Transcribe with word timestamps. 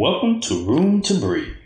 Welcome 0.00 0.40
to 0.42 0.64
Room 0.64 1.02
to 1.02 1.14
Breathe, 1.18 1.56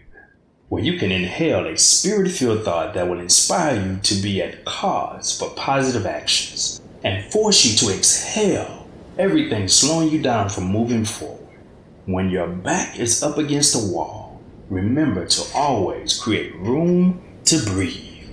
where 0.71 0.82
you 0.82 0.99
can 0.99 1.13
inhale 1.13 1.67
a 1.67 1.77
spirit 1.77 2.31
filled 2.31 2.65
thought 2.65 2.95
that 2.95 3.07
will 3.07 3.21
inspire 3.21 3.79
you 3.79 3.99
to 4.05 4.15
be 4.15 4.41
at 4.41 4.65
cause 4.65 5.39
for 5.39 5.51
positive 5.51 6.07
actions 6.07 6.80
and 7.04 7.30
force 7.30 7.66
you 7.66 7.76
to 7.76 7.95
exhale 7.95 8.88
everything 9.18 9.68
slowing 9.68 10.08
you 10.08 10.22
down 10.22 10.48
from 10.48 10.64
moving 10.64 11.04
forward. 11.04 11.58
When 12.06 12.30
your 12.30 12.46
back 12.46 12.98
is 12.98 13.22
up 13.22 13.37
against 13.37 13.74
the 13.74 13.92
wall, 13.92 14.40
remember 14.71 15.26
to 15.26 15.54
always 15.54 16.18
create 16.18 16.56
room 16.56 17.22
to 17.44 17.62
breathe. 17.62 18.30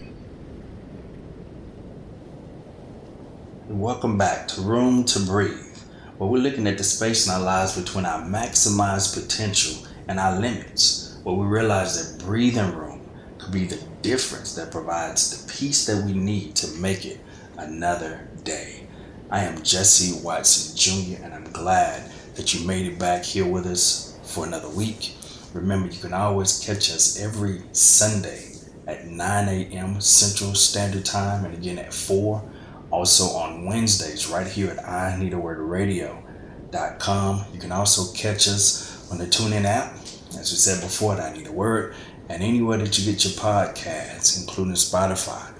Welcome 3.68 4.18
back 4.18 4.48
to 4.48 4.62
Room 4.62 5.04
to 5.04 5.20
Breathe 5.20 5.66
where 6.20 6.30
we're 6.30 6.38
looking 6.38 6.68
at 6.68 6.78
the 6.78 6.84
space 6.84 7.26
in 7.26 7.34
our 7.34 7.40
lives 7.40 7.80
between 7.80 8.06
our 8.06 8.22
maximized 8.22 9.14
potential 9.14 9.89
and 10.10 10.20
our 10.20 10.38
limits, 10.38 11.20
where 11.24 11.36
we 11.36 11.46
realize 11.46 12.18
that 12.18 12.26
breathing 12.26 12.76
room 12.76 13.08
could 13.38 13.54
be 13.54 13.66
the 13.66 13.82
difference 14.02 14.56
that 14.56 14.72
provides 14.72 15.46
the 15.46 15.54
peace 15.54 15.86
that 15.86 16.04
we 16.06 16.14
need 16.14 16.56
to 16.56 16.68
make 16.80 17.06
it 17.06 17.22
another 17.58 18.28
day. 18.44 18.88
I 19.30 19.44
am 19.44 19.62
Jesse 19.62 20.20
Watson 20.24 20.76
Jr., 20.76 21.24
and 21.24 21.34
I'm 21.34 21.52
glad 21.52 22.12
that 22.36 22.54
you 22.54 22.68
made 22.68 22.88
it 22.88 22.98
back 22.98 23.24
here 23.24 23.46
with 23.46 23.66
us 23.68 24.20
for 24.24 24.46
another 24.46 24.70
week. 24.70 25.14
Remember, 25.54 25.88
you 25.90 26.00
can 26.00 26.14
always 26.14 26.60
catch 26.60 26.90
us 26.90 27.20
every 27.20 27.62
Sunday 27.72 28.56
at 28.88 29.06
9 29.06 29.48
a.m. 29.48 30.02
Central 30.02 30.56
Standard 30.56 31.06
Time 31.06 31.46
and 31.46 31.54
again 31.54 31.78
at 31.78 31.94
4 31.94 32.44
also 32.92 33.26
on 33.38 33.66
Wednesdays, 33.66 34.28
right 34.28 34.48
here 34.48 34.72
at 34.72 34.84
I 34.84 35.16
Need 35.20 35.34
a 35.34 35.38
Word 35.38 35.60
Radio.com. 35.60 37.46
You 37.54 37.60
can 37.60 37.72
also 37.72 38.12
catch 38.14 38.48
us 38.48 39.12
on 39.12 39.18
the 39.18 39.26
TuneIn 39.26 39.66
app, 39.66 39.99
as 40.38 40.52
we 40.52 40.58
said 40.58 40.82
before, 40.82 41.20
I 41.20 41.34
Need 41.34 41.48
a 41.48 41.52
Word, 41.52 41.96
and 42.28 42.44
anywhere 42.44 42.78
that 42.78 42.98
you 43.00 43.12
get 43.12 43.24
your 43.26 43.34
podcasts, 43.34 44.40
including 44.40 44.76
Spotify 44.76 45.52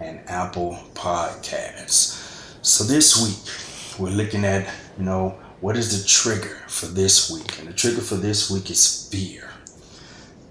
and 0.00 0.20
Apple 0.28 0.78
Podcasts. 0.94 2.56
So 2.62 2.84
this 2.84 3.16
week, 3.22 3.98
we're 3.98 4.14
looking 4.14 4.44
at, 4.44 4.68
you 4.98 5.04
know, 5.04 5.38
what 5.60 5.76
is 5.76 6.00
the 6.00 6.06
trigger 6.06 6.62
for 6.68 6.86
this 6.86 7.30
week? 7.30 7.58
And 7.58 7.68
the 7.68 7.72
trigger 7.72 8.00
for 8.00 8.16
this 8.16 8.50
week 8.50 8.70
is 8.70 9.08
fear. 9.10 9.50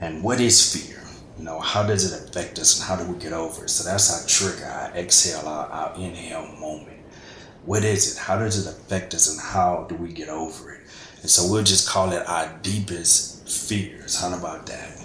And 0.01 0.23
what 0.23 0.41
is 0.41 0.75
fear? 0.75 1.01
You 1.37 1.45
know, 1.45 1.59
how 1.59 1.83
does 1.83 2.11
it 2.11 2.27
affect 2.27 2.59
us 2.59 2.79
and 2.79 2.87
how 2.87 3.01
do 3.01 3.11
we 3.11 3.17
get 3.19 3.31
over 3.31 3.65
it? 3.65 3.69
So 3.69 3.87
that's 3.87 4.11
our 4.11 4.27
trigger, 4.27 4.65
our 4.65 4.89
exhale, 4.97 5.47
our, 5.47 5.67
our 5.67 5.95
inhale 5.95 6.47
moment. 6.59 6.97
What 7.65 7.83
is 7.83 8.13
it? 8.13 8.17
How 8.17 8.37
does 8.39 8.65
it 8.65 8.69
affect 8.69 9.13
us 9.13 9.31
and 9.31 9.39
how 9.39 9.85
do 9.87 9.95
we 9.95 10.11
get 10.11 10.29
over 10.29 10.73
it? 10.73 10.81
And 11.21 11.29
so 11.29 11.51
we'll 11.51 11.63
just 11.63 11.87
call 11.87 12.11
it 12.11 12.27
our 12.27 12.57
deepest 12.63 13.36
fears. 13.47 14.19
How 14.19 14.37
about 14.37 14.65
that? 14.67 14.97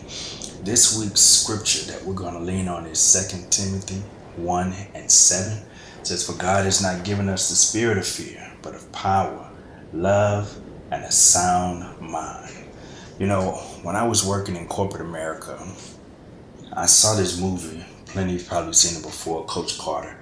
This 0.64 0.98
week's 0.98 1.20
scripture 1.20 1.90
that 1.92 2.04
we're 2.04 2.14
going 2.14 2.34
to 2.34 2.40
lean 2.40 2.68
on 2.68 2.86
is 2.86 3.28
2 3.30 3.48
Timothy 3.50 4.02
1 4.36 4.74
and 4.94 5.10
7. 5.10 5.58
It 6.00 6.06
says, 6.06 6.26
For 6.26 6.34
God 6.34 6.64
has 6.64 6.82
not 6.82 7.04
given 7.04 7.28
us 7.28 7.48
the 7.48 7.54
spirit 7.54 7.98
of 7.98 8.06
fear, 8.06 8.52
but 8.62 8.74
of 8.74 8.90
power, 8.92 9.50
love, 9.92 10.56
and 10.90 11.04
a 11.04 11.12
sound 11.12 12.00
mind. 12.00 12.52
You 13.18 13.26
know, 13.26 13.52
when 13.82 13.96
I 13.96 14.06
was 14.06 14.26
working 14.26 14.56
in 14.56 14.66
corporate 14.66 15.02
America, 15.02 15.58
I 16.72 16.86
saw 16.86 17.14
this 17.14 17.40
movie. 17.40 17.84
Plenty 18.06 18.36
of 18.36 18.48
probably 18.48 18.72
seen 18.72 18.98
it 18.98 19.04
before, 19.04 19.44
Coach 19.46 19.78
Carter. 19.78 20.16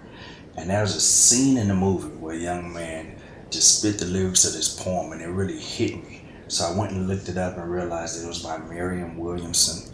And 0.56 0.68
there's 0.68 0.94
a 0.94 1.00
scene 1.00 1.56
in 1.56 1.68
the 1.68 1.74
movie 1.74 2.08
where 2.08 2.34
a 2.34 2.38
young 2.38 2.72
man 2.72 3.16
just 3.50 3.78
spit 3.78 3.98
the 3.98 4.06
lyrics 4.06 4.44
of 4.44 4.52
this 4.52 4.80
poem 4.80 5.12
and 5.12 5.22
it 5.22 5.28
really 5.28 5.58
hit 5.58 5.96
me. 6.04 6.09
So 6.50 6.64
I 6.66 6.76
went 6.76 6.90
and 6.90 7.06
looked 7.06 7.28
it 7.28 7.38
up 7.38 7.56
and 7.58 7.70
realized 7.70 8.20
it 8.20 8.26
was 8.26 8.42
by 8.42 8.58
Marianne 8.58 9.16
Williamson. 9.16 9.88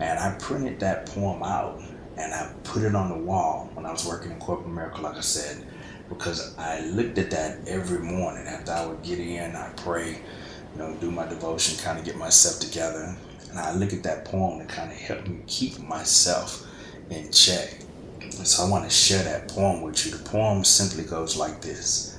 And 0.00 0.18
I 0.18 0.34
printed 0.38 0.80
that 0.80 1.04
poem 1.04 1.42
out 1.42 1.82
and 2.16 2.32
I 2.32 2.50
put 2.64 2.84
it 2.84 2.94
on 2.94 3.10
the 3.10 3.18
wall 3.18 3.68
when 3.74 3.84
I 3.84 3.92
was 3.92 4.06
working 4.06 4.32
in 4.32 4.38
corporate 4.38 4.68
America, 4.68 5.02
like 5.02 5.16
I 5.16 5.20
said, 5.20 5.62
because 6.08 6.56
I 6.56 6.80
looked 6.86 7.18
at 7.18 7.30
that 7.32 7.68
every 7.68 7.98
morning 7.98 8.46
after 8.46 8.72
I 8.72 8.86
would 8.86 9.02
get 9.02 9.18
in, 9.18 9.54
I 9.54 9.68
pray, 9.76 10.12
you 10.72 10.78
know, 10.78 10.96
do 11.02 11.10
my 11.10 11.26
devotion, 11.26 11.76
kind 11.84 11.98
of 11.98 12.04
get 12.06 12.16
myself 12.16 12.60
together. 12.60 13.14
And 13.50 13.58
I 13.58 13.74
look 13.74 13.92
at 13.92 14.02
that 14.04 14.24
poem 14.24 14.58
to 14.58 14.64
kind 14.64 14.90
of 14.90 14.96
help 14.96 15.28
me 15.28 15.40
keep 15.46 15.78
myself 15.80 16.66
in 17.10 17.30
check. 17.30 17.82
So 18.30 18.64
I 18.64 18.70
want 18.70 18.84
to 18.84 18.90
share 18.90 19.22
that 19.24 19.48
poem 19.48 19.82
with 19.82 20.06
you. 20.06 20.12
The 20.12 20.24
poem 20.24 20.64
simply 20.64 21.04
goes 21.04 21.36
like 21.36 21.60
this 21.60 22.18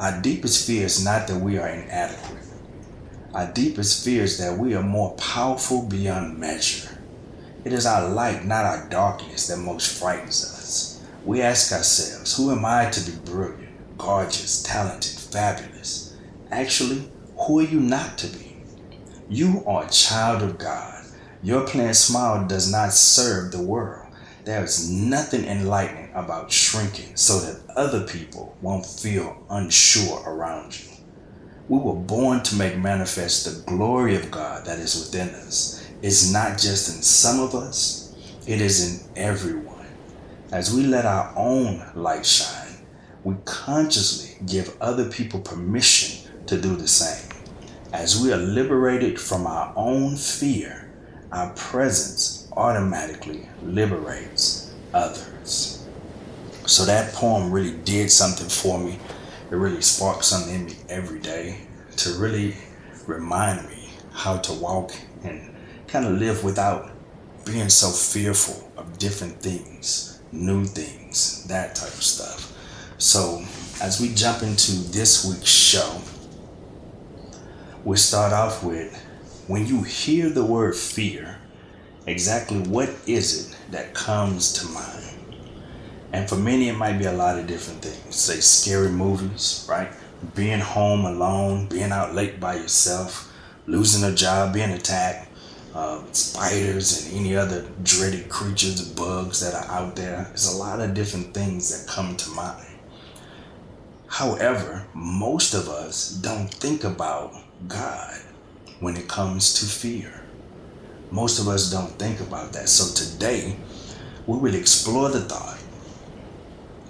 Our 0.00 0.20
deepest 0.20 0.66
fear 0.66 0.86
is 0.86 1.04
not 1.04 1.28
that 1.28 1.38
we 1.38 1.56
are 1.56 1.68
inadequate. 1.68 2.44
Our 3.34 3.52
deepest 3.52 4.04
fear 4.04 4.22
is 4.22 4.38
that 4.38 4.56
we 4.56 4.76
are 4.76 4.82
more 4.82 5.10
powerful 5.16 5.82
beyond 5.82 6.38
measure. 6.38 7.00
It 7.64 7.72
is 7.72 7.84
our 7.84 8.08
light, 8.08 8.44
not 8.44 8.64
our 8.64 8.88
darkness, 8.88 9.48
that 9.48 9.56
most 9.56 9.98
frightens 9.98 10.44
us. 10.44 11.02
We 11.24 11.42
ask 11.42 11.72
ourselves, 11.72 12.36
who 12.36 12.52
am 12.52 12.64
I 12.64 12.90
to 12.90 13.10
be 13.10 13.16
brilliant, 13.24 13.98
gorgeous, 13.98 14.62
talented, 14.62 15.18
fabulous? 15.18 16.16
Actually, 16.52 17.10
who 17.36 17.58
are 17.58 17.64
you 17.64 17.80
not 17.80 18.18
to 18.18 18.28
be? 18.28 18.56
You 19.28 19.64
are 19.66 19.84
a 19.84 19.90
child 19.90 20.42
of 20.42 20.56
God. 20.56 21.04
Your 21.42 21.66
plain 21.66 21.92
smile 21.92 22.46
does 22.46 22.70
not 22.70 22.92
serve 22.92 23.50
the 23.50 23.60
world. 23.60 24.06
There 24.44 24.62
is 24.62 24.88
nothing 24.88 25.44
enlightening 25.44 26.10
about 26.14 26.52
shrinking 26.52 27.16
so 27.16 27.40
that 27.40 27.76
other 27.76 28.06
people 28.06 28.56
won't 28.62 28.86
feel 28.86 29.44
unsure 29.50 30.22
around 30.24 30.78
you. 30.78 30.93
We 31.66 31.78
were 31.78 31.94
born 31.94 32.42
to 32.42 32.56
make 32.56 32.76
manifest 32.76 33.46
the 33.46 33.62
glory 33.70 34.16
of 34.16 34.30
God 34.30 34.66
that 34.66 34.78
is 34.78 34.96
within 34.96 35.30
us. 35.34 35.82
It's 36.02 36.30
not 36.30 36.58
just 36.58 36.94
in 36.94 37.02
some 37.02 37.40
of 37.40 37.54
us, 37.54 38.14
it 38.46 38.60
is 38.60 38.82
in 38.84 39.16
everyone. 39.16 39.86
As 40.52 40.74
we 40.74 40.82
let 40.82 41.06
our 41.06 41.32
own 41.34 41.82
light 41.94 42.26
shine, 42.26 42.84
we 43.24 43.36
consciously 43.46 44.36
give 44.46 44.76
other 44.82 45.08
people 45.08 45.40
permission 45.40 46.30
to 46.46 46.60
do 46.60 46.76
the 46.76 46.86
same. 46.86 47.30
As 47.94 48.20
we 48.20 48.30
are 48.30 48.36
liberated 48.36 49.18
from 49.18 49.46
our 49.46 49.72
own 49.74 50.16
fear, 50.16 50.90
our 51.32 51.50
presence 51.54 52.46
automatically 52.52 53.48
liberates 53.62 54.74
others. 54.92 55.86
So 56.66 56.84
that 56.84 57.14
poem 57.14 57.50
really 57.50 57.78
did 57.78 58.10
something 58.10 58.50
for 58.50 58.78
me. 58.78 58.98
It 59.50 59.56
really 59.56 59.82
sparks 59.82 60.28
something 60.28 60.54
in 60.54 60.66
me 60.66 60.76
every 60.88 61.20
day 61.20 61.58
to 61.96 62.14
really 62.14 62.56
remind 63.06 63.68
me 63.68 63.90
how 64.12 64.38
to 64.38 64.52
walk 64.54 64.92
and 65.22 65.54
kind 65.86 66.06
of 66.06 66.12
live 66.12 66.42
without 66.42 66.90
being 67.44 67.68
so 67.68 67.90
fearful 67.90 68.72
of 68.76 68.98
different 68.98 69.40
things, 69.40 70.20
new 70.32 70.64
things, 70.64 71.44
that 71.44 71.74
type 71.74 71.88
of 71.88 72.02
stuff. 72.02 72.52
So, 72.98 73.44
as 73.82 74.00
we 74.00 74.14
jump 74.14 74.42
into 74.42 74.72
this 74.92 75.26
week's 75.26 75.50
show, 75.50 76.00
we 77.84 77.96
start 77.98 78.32
off 78.32 78.64
with 78.64 78.98
when 79.46 79.66
you 79.66 79.82
hear 79.82 80.30
the 80.30 80.44
word 80.44 80.74
fear, 80.74 81.38
exactly 82.06 82.60
what 82.60 82.88
is 83.06 83.50
it 83.50 83.56
that 83.72 83.92
comes 83.92 84.54
to 84.54 84.66
mind? 84.68 85.23
And 86.14 86.28
for 86.28 86.36
many, 86.36 86.68
it 86.68 86.76
might 86.76 86.96
be 86.96 87.06
a 87.06 87.12
lot 87.12 87.40
of 87.40 87.48
different 87.48 87.82
things. 87.82 88.14
Say 88.14 88.38
scary 88.38 88.88
movies, 88.88 89.66
right? 89.68 89.88
Being 90.36 90.60
home 90.60 91.04
alone, 91.04 91.66
being 91.66 91.90
out 91.90 92.14
late 92.14 92.38
by 92.38 92.54
yourself, 92.54 93.32
losing 93.66 94.08
a 94.08 94.14
job, 94.14 94.54
being 94.54 94.70
attacked, 94.70 95.28
uh, 95.74 96.04
spiders, 96.12 97.08
and 97.08 97.16
any 97.16 97.34
other 97.34 97.66
dreaded 97.82 98.28
creatures, 98.28 98.88
bugs 98.90 99.40
that 99.40 99.54
are 99.54 99.68
out 99.68 99.96
there. 99.96 100.26
There's 100.28 100.54
a 100.54 100.56
lot 100.56 100.80
of 100.80 100.94
different 100.94 101.34
things 101.34 101.84
that 101.84 101.92
come 101.92 102.16
to 102.16 102.30
mind. 102.30 102.78
However, 104.06 104.86
most 104.94 105.52
of 105.52 105.68
us 105.68 106.10
don't 106.10 106.48
think 106.48 106.84
about 106.84 107.34
God 107.66 108.20
when 108.78 108.96
it 108.96 109.08
comes 109.08 109.52
to 109.54 109.66
fear. 109.66 110.22
Most 111.10 111.40
of 111.40 111.48
us 111.48 111.72
don't 111.72 111.98
think 111.98 112.20
about 112.20 112.52
that. 112.52 112.68
So 112.68 112.94
today, 112.94 113.56
we 114.28 114.38
will 114.38 114.54
explore 114.54 115.08
the 115.08 115.22
thought, 115.22 115.53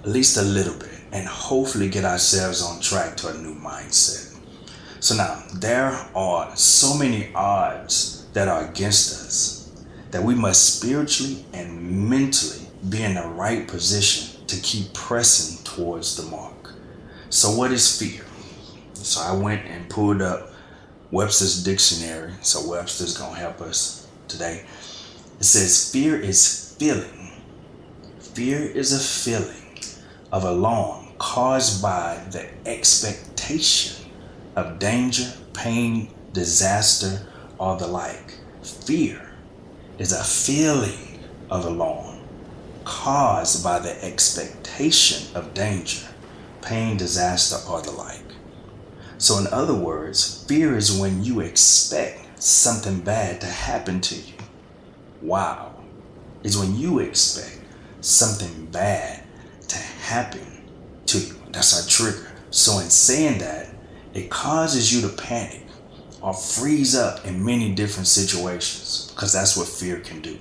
at 0.05 0.11
least 0.11 0.37
a 0.37 0.41
little 0.43 0.75
bit, 0.75 1.01
and 1.11 1.27
hopefully 1.27 1.89
get 1.89 2.05
ourselves 2.05 2.61
on 2.61 2.79
track 2.79 3.17
to 3.17 3.27
a 3.29 3.33
new 3.33 3.55
mindset. 3.55 4.37
So 4.99 5.15
now, 5.15 5.41
there 5.55 5.91
are 6.15 6.55
so 6.55 6.95
many 6.95 7.33
odds 7.33 8.27
that 8.33 8.47
are 8.47 8.69
against 8.69 9.25
us 9.25 9.83
that 10.11 10.21
we 10.21 10.35
must 10.35 10.77
spiritually 10.77 11.43
and 11.53 12.07
mentally 12.07 12.67
be 12.87 13.01
in 13.01 13.15
the 13.15 13.27
right 13.27 13.67
position 13.67 14.45
to 14.45 14.61
keep 14.61 14.93
pressing 14.93 15.63
towards 15.63 16.17
the 16.17 16.29
mark. 16.29 16.73
So, 17.31 17.49
what 17.57 17.71
is 17.71 17.99
fear? 17.99 18.23
So, 18.93 19.21
I 19.21 19.35
went 19.35 19.65
and 19.65 19.89
pulled 19.89 20.21
up 20.21 20.51
Webster's 21.09 21.63
dictionary. 21.63 22.33
So 22.41 22.69
Webster's 22.69 23.17
gonna 23.17 23.35
help 23.35 23.59
us 23.61 24.07
today. 24.27 24.65
It 25.39 25.45
says 25.45 25.91
fear 25.91 26.19
is 26.19 26.75
feeling. 26.77 27.31
Fear 28.19 28.59
is 28.59 28.93
a 28.93 28.99
feeling 28.99 29.64
of 30.35 30.43
alarm 30.43 31.07
caused 31.17 31.81
by 31.81 32.21
the 32.29 32.45
expectation 32.67 34.11
of 34.57 34.77
danger, 34.79 35.31
pain, 35.53 36.13
disaster, 36.33 37.25
or 37.57 37.77
the 37.77 37.87
like. 37.87 38.37
Fear 38.61 39.31
is 39.97 40.11
a 40.11 40.21
feeling 40.21 41.23
of 41.49 41.63
alarm 41.63 42.19
caused 42.83 43.63
by 43.63 43.79
the 43.79 44.03
expectation 44.03 45.33
of 45.37 45.53
danger, 45.53 46.05
pain, 46.61 46.97
disaster, 46.97 47.55
or 47.71 47.81
the 47.81 47.91
like. 47.91 48.19
So, 49.17 49.39
in 49.39 49.47
other 49.47 49.73
words, 49.73 50.43
fear 50.49 50.75
is 50.75 50.99
when 50.99 51.23
you 51.23 51.39
expect 51.39 52.43
something 52.43 52.99
bad 52.99 53.39
to 53.39 53.47
happen 53.47 54.01
to 54.01 54.15
you. 54.15 54.33
Wow. 55.21 55.75
Is 56.43 56.57
when 56.57 56.75
you 56.75 56.99
expect 56.99 57.61
something 58.01 58.65
bad 58.65 59.24
happen 60.05 60.45
to 61.07 61.19
you. 61.19 61.35
That's 61.51 61.81
our 61.81 61.87
trigger. 61.87 62.31
So, 62.51 62.79
in 62.79 62.89
saying 62.89 63.39
that, 63.39 63.69
it 64.13 64.29
causes 64.29 64.93
you 64.93 65.01
to 65.01 65.15
panic 65.15 65.63
or 66.21 66.33
freeze 66.33 66.95
up 66.95 67.25
in 67.25 67.43
many 67.43 67.73
different 67.73 68.07
situations 68.07 69.11
because 69.13 69.33
that's 69.33 69.57
what 69.57 69.67
fear 69.67 69.99
can 69.99 70.21
do. 70.21 70.37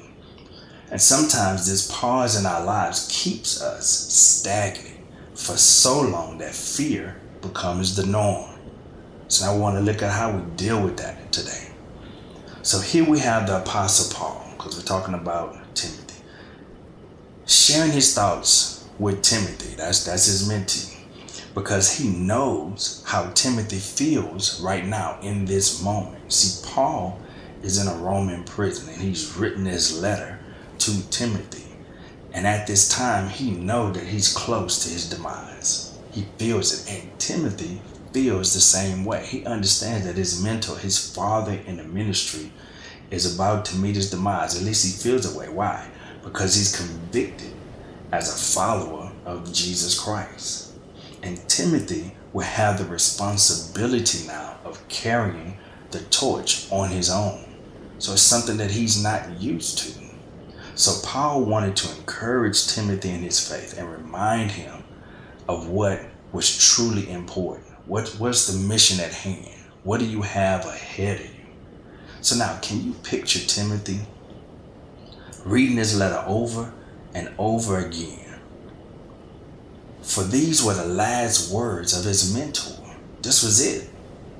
And 0.90 1.00
sometimes 1.00 1.68
this 1.68 1.90
pause 1.90 2.38
in 2.38 2.46
our 2.46 2.64
lives 2.64 3.08
keeps 3.10 3.60
us 3.60 3.88
stagnant 3.88 5.00
for 5.34 5.56
so 5.56 6.00
long 6.00 6.38
that 6.38 6.54
fear 6.54 7.20
becomes 7.42 7.96
the 7.96 8.06
norm. 8.06 8.50
So 9.28 9.50
I 9.50 9.56
want 9.56 9.76
to 9.76 9.82
look 9.82 10.02
at 10.02 10.12
how 10.12 10.36
we 10.36 10.42
deal 10.56 10.82
with 10.82 10.96
that 10.98 11.32
today. 11.32 11.68
So 12.62 12.80
here 12.80 13.04
we 13.04 13.18
have 13.18 13.46
the 13.46 13.58
Apostle 13.58 14.14
Paul, 14.16 14.54
because 14.56 14.76
we're 14.76 14.84
talking 14.84 15.14
about 15.14 15.54
Timothy, 15.74 16.22
sharing 17.46 17.90
his 17.92 18.14
thoughts 18.14 18.73
with 18.98 19.22
Timothy. 19.22 19.74
That's 19.76 20.04
that's 20.04 20.26
his 20.26 20.48
mentee, 20.48 20.96
because 21.54 21.98
he 21.98 22.08
knows 22.08 23.02
how 23.06 23.30
Timothy 23.30 23.78
feels 23.78 24.60
right 24.60 24.86
now 24.86 25.18
in 25.22 25.44
this 25.44 25.82
moment. 25.82 26.32
See, 26.32 26.66
Paul 26.68 27.18
is 27.62 27.78
in 27.78 27.88
a 27.88 27.96
Roman 28.02 28.44
prison, 28.44 28.92
and 28.92 29.02
he's 29.02 29.36
written 29.36 29.64
this 29.64 30.00
letter 30.00 30.38
to 30.78 31.10
Timothy. 31.10 31.62
And 32.32 32.46
at 32.46 32.66
this 32.66 32.88
time, 32.88 33.28
he 33.28 33.52
knows 33.52 33.94
that 33.94 34.06
he's 34.06 34.34
close 34.34 34.82
to 34.84 34.90
his 34.90 35.08
demise. 35.08 35.96
He 36.10 36.26
feels 36.36 36.86
it, 36.86 36.92
and 36.92 37.18
Timothy 37.18 37.80
feels 38.12 38.54
the 38.54 38.60
same 38.60 39.04
way. 39.04 39.24
He 39.24 39.44
understands 39.44 40.06
that 40.06 40.16
his 40.16 40.42
mentor, 40.42 40.76
his 40.76 41.14
father 41.14 41.58
in 41.66 41.76
the 41.76 41.84
ministry, 41.84 42.52
is 43.10 43.34
about 43.34 43.64
to 43.66 43.76
meet 43.76 43.96
his 43.96 44.10
demise. 44.10 44.56
At 44.56 44.64
least 44.64 44.84
he 44.84 44.90
feels 45.02 45.22
that 45.28 45.38
way. 45.38 45.48
Why? 45.48 45.88
Because 46.24 46.56
he's 46.56 46.76
convicted 46.76 47.53
as 48.14 48.28
a 48.28 48.54
follower 48.54 49.10
of 49.24 49.52
Jesus 49.52 49.98
Christ. 49.98 50.72
And 51.24 51.36
Timothy 51.48 52.12
will 52.32 52.44
have 52.44 52.78
the 52.78 52.84
responsibility 52.84 54.24
now 54.26 54.56
of 54.64 54.86
carrying 54.88 55.56
the 55.90 56.00
torch 56.04 56.70
on 56.70 56.90
his 56.90 57.10
own. 57.10 57.44
So 57.98 58.12
it's 58.12 58.22
something 58.22 58.56
that 58.58 58.70
he's 58.70 59.02
not 59.02 59.40
used 59.40 59.78
to. 59.78 60.04
So 60.76 61.04
Paul 61.04 61.44
wanted 61.44 61.74
to 61.76 61.96
encourage 61.96 62.68
Timothy 62.68 63.10
in 63.10 63.22
his 63.22 63.48
faith 63.48 63.78
and 63.78 63.90
remind 63.90 64.52
him 64.52 64.84
of 65.48 65.68
what 65.68 66.04
was 66.32 66.56
truly 66.56 67.10
important. 67.10 67.66
What, 67.86 68.08
what's 68.18 68.46
the 68.46 68.58
mission 68.58 69.00
at 69.00 69.12
hand? 69.12 69.60
What 69.82 69.98
do 69.98 70.06
you 70.06 70.22
have 70.22 70.66
ahead 70.66 71.20
of 71.20 71.26
you? 71.26 71.46
So 72.20 72.36
now, 72.36 72.58
can 72.62 72.84
you 72.84 72.92
picture 73.02 73.40
Timothy 73.40 74.00
reading 75.44 75.76
this 75.76 75.96
letter 75.96 76.22
over 76.26 76.72
and 77.14 77.32
over 77.38 77.78
again? 77.78 78.40
For 80.02 80.22
these 80.22 80.62
were 80.62 80.74
the 80.74 80.84
last 80.84 81.50
words 81.50 81.98
of 81.98 82.04
his 82.04 82.34
mentor. 82.34 82.84
This 83.22 83.42
was 83.42 83.66
it. 83.66 83.88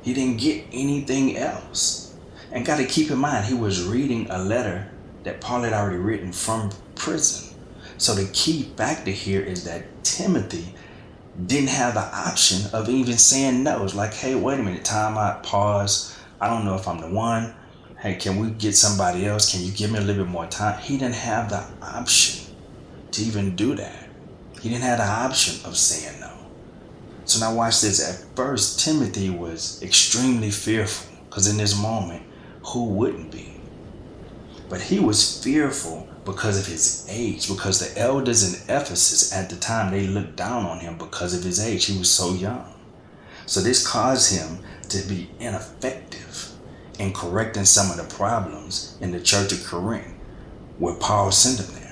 He 0.03 0.13
didn't 0.13 0.41
get 0.41 0.67
anything 0.73 1.39
else. 1.39 2.15
And 2.53 2.67
got 2.67 2.77
to 2.77 2.85
keep 2.85 3.11
in 3.11 3.19
mind, 3.19 3.47
he 3.47 3.55
was 3.55 3.83
reading 3.83 4.31
a 4.31 4.39
letter 4.39 4.91
that 5.25 5.41
Paul 5.41 5.63
had 5.63 5.73
already 5.73 5.97
written 5.97 6.33
from 6.33 6.71
prison. 6.95 7.57
So 7.97 8.15
the 8.15 8.31
key 8.33 8.71
factor 8.77 9.11
here 9.11 9.41
is 9.41 9.65
that 9.65 10.05
Timothy 10.05 10.75
didn't 11.47 11.71
have 11.71 11.95
the 11.95 12.01
option 12.01 12.71
of 12.73 12.89
even 12.89 13.17
saying 13.17 13.63
no. 13.63 13.85
It's 13.85 13.95
like, 13.95 14.13
hey, 14.13 14.35
wait 14.35 14.61
a 14.61 14.63
minute, 14.63 14.85
time 14.85 15.17
out, 15.17 15.43
pause. 15.43 16.17
I 16.41 16.49
don't 16.49 16.65
know 16.65 16.75
if 16.75 16.87
I'm 16.87 17.01
the 17.01 17.09
one. 17.09 17.55
Hey, 17.99 18.17
can 18.17 18.39
we 18.39 18.51
get 18.51 18.77
somebody 18.77 19.27
else? 19.27 19.51
Can 19.51 19.63
you 19.63 19.73
give 19.73 19.91
me 19.91 19.99
a 19.99 20.03
little 20.03 20.25
bit 20.25 20.31
more 20.31 20.47
time? 20.47 20.79
He 20.81 20.99
didn't 20.99 21.15
have 21.15 21.49
the 21.49 21.65
option 21.83 22.44
to 23.15 23.23
even 23.23 23.57
do 23.57 23.75
that. 23.75 24.09
He 24.61 24.69
didn't 24.69 24.85
have 24.85 24.99
the 24.99 25.05
option 25.05 25.65
of 25.67 25.77
saying 25.77 26.21
no. 26.21 26.33
So 27.25 27.41
now 27.41 27.55
watch 27.55 27.81
this. 27.81 28.03
At 28.07 28.37
first, 28.37 28.81
Timothy 28.81 29.31
was 29.31 29.83
extremely 29.83 30.51
fearful 30.51 31.17
because 31.29 31.49
in 31.49 31.57
this 31.57 31.81
moment, 31.81 32.23
who 32.67 32.87
wouldn't 32.87 33.31
be? 33.31 33.61
But 34.69 34.81
he 34.81 34.99
was 34.99 35.43
fearful 35.43 36.09
because 36.25 36.59
of 36.59 36.67
his 36.67 37.07
age, 37.11 37.49
because 37.49 37.81
the 37.81 38.01
elders 38.01 38.43
in 38.43 38.75
Ephesus 38.75 39.33
at 39.33 39.51
the 39.51 39.57
time 39.57 39.93
they 39.93 40.07
looked 40.07 40.37
down 40.37 40.65
on 40.65 40.81
him 40.81 40.97
because 40.97 41.37
of 41.37 41.45
his 41.45 41.61
age. 41.61 41.85
He 41.85 41.99
was 41.99 42.11
so 42.11 42.33
young. 42.33 42.73
So 43.47 43.61
this 43.61 43.87
caused 43.87 44.35
him 44.35 44.61
to 44.89 45.07
be 45.07 45.31
ineffective 45.39 46.53
in 46.99 47.13
correcting 47.13 47.67
some 47.67 47.91
of 47.91 47.97
the 47.97 48.15
problems 48.15 48.97
in 49.01 49.11
the 49.11 49.21
church 49.21 49.53
of 49.53 49.67
Corinth 49.67 50.15
where 50.79 50.95
Paul 50.95 51.31
sent 51.31 51.61
him 51.61 51.75
there. 51.75 51.84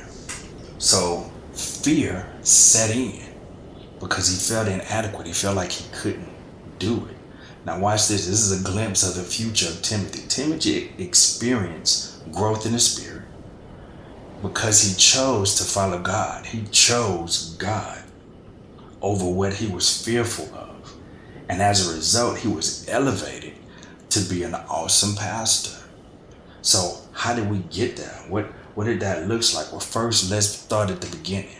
So 0.82 1.30
fear 1.52 2.28
set 2.42 2.90
in 2.90 3.22
because 4.00 4.26
he 4.26 4.34
felt 4.34 4.66
inadequate. 4.66 5.28
He 5.28 5.32
felt 5.32 5.54
like 5.54 5.70
he 5.70 5.88
couldn't 5.94 6.28
do 6.80 7.06
it. 7.06 7.16
Now 7.64 7.78
watch 7.78 8.08
this. 8.08 8.26
This 8.26 8.40
is 8.40 8.60
a 8.60 8.64
glimpse 8.64 9.08
of 9.08 9.14
the 9.14 9.22
future 9.22 9.68
of 9.68 9.80
Timothy. 9.80 10.26
Timothy 10.26 10.92
experienced 10.98 12.28
growth 12.32 12.66
in 12.66 12.72
the 12.72 12.80
spirit 12.80 13.22
because 14.42 14.82
he 14.82 14.96
chose 14.96 15.54
to 15.58 15.62
follow 15.62 16.00
God. 16.00 16.46
He 16.46 16.64
chose 16.72 17.54
God 17.60 18.02
over 19.00 19.24
what 19.24 19.54
he 19.54 19.68
was 19.68 20.04
fearful 20.04 20.52
of. 20.52 20.96
And 21.48 21.62
as 21.62 21.88
a 21.88 21.94
result, 21.94 22.38
he 22.38 22.48
was 22.48 22.88
elevated 22.88 23.54
to 24.10 24.20
be 24.28 24.42
an 24.42 24.56
awesome 24.56 25.14
pastor. 25.14 25.78
So, 26.60 26.98
how 27.12 27.36
did 27.36 27.48
we 27.48 27.58
get 27.70 27.96
there? 27.96 28.24
What 28.28 28.50
what 28.74 28.84
did 28.84 29.00
that 29.00 29.28
look 29.28 29.42
like? 29.54 29.70
Well, 29.70 29.80
first, 29.80 30.30
let's 30.30 30.48
start 30.48 30.90
at 30.90 31.00
the 31.00 31.16
beginning. 31.16 31.56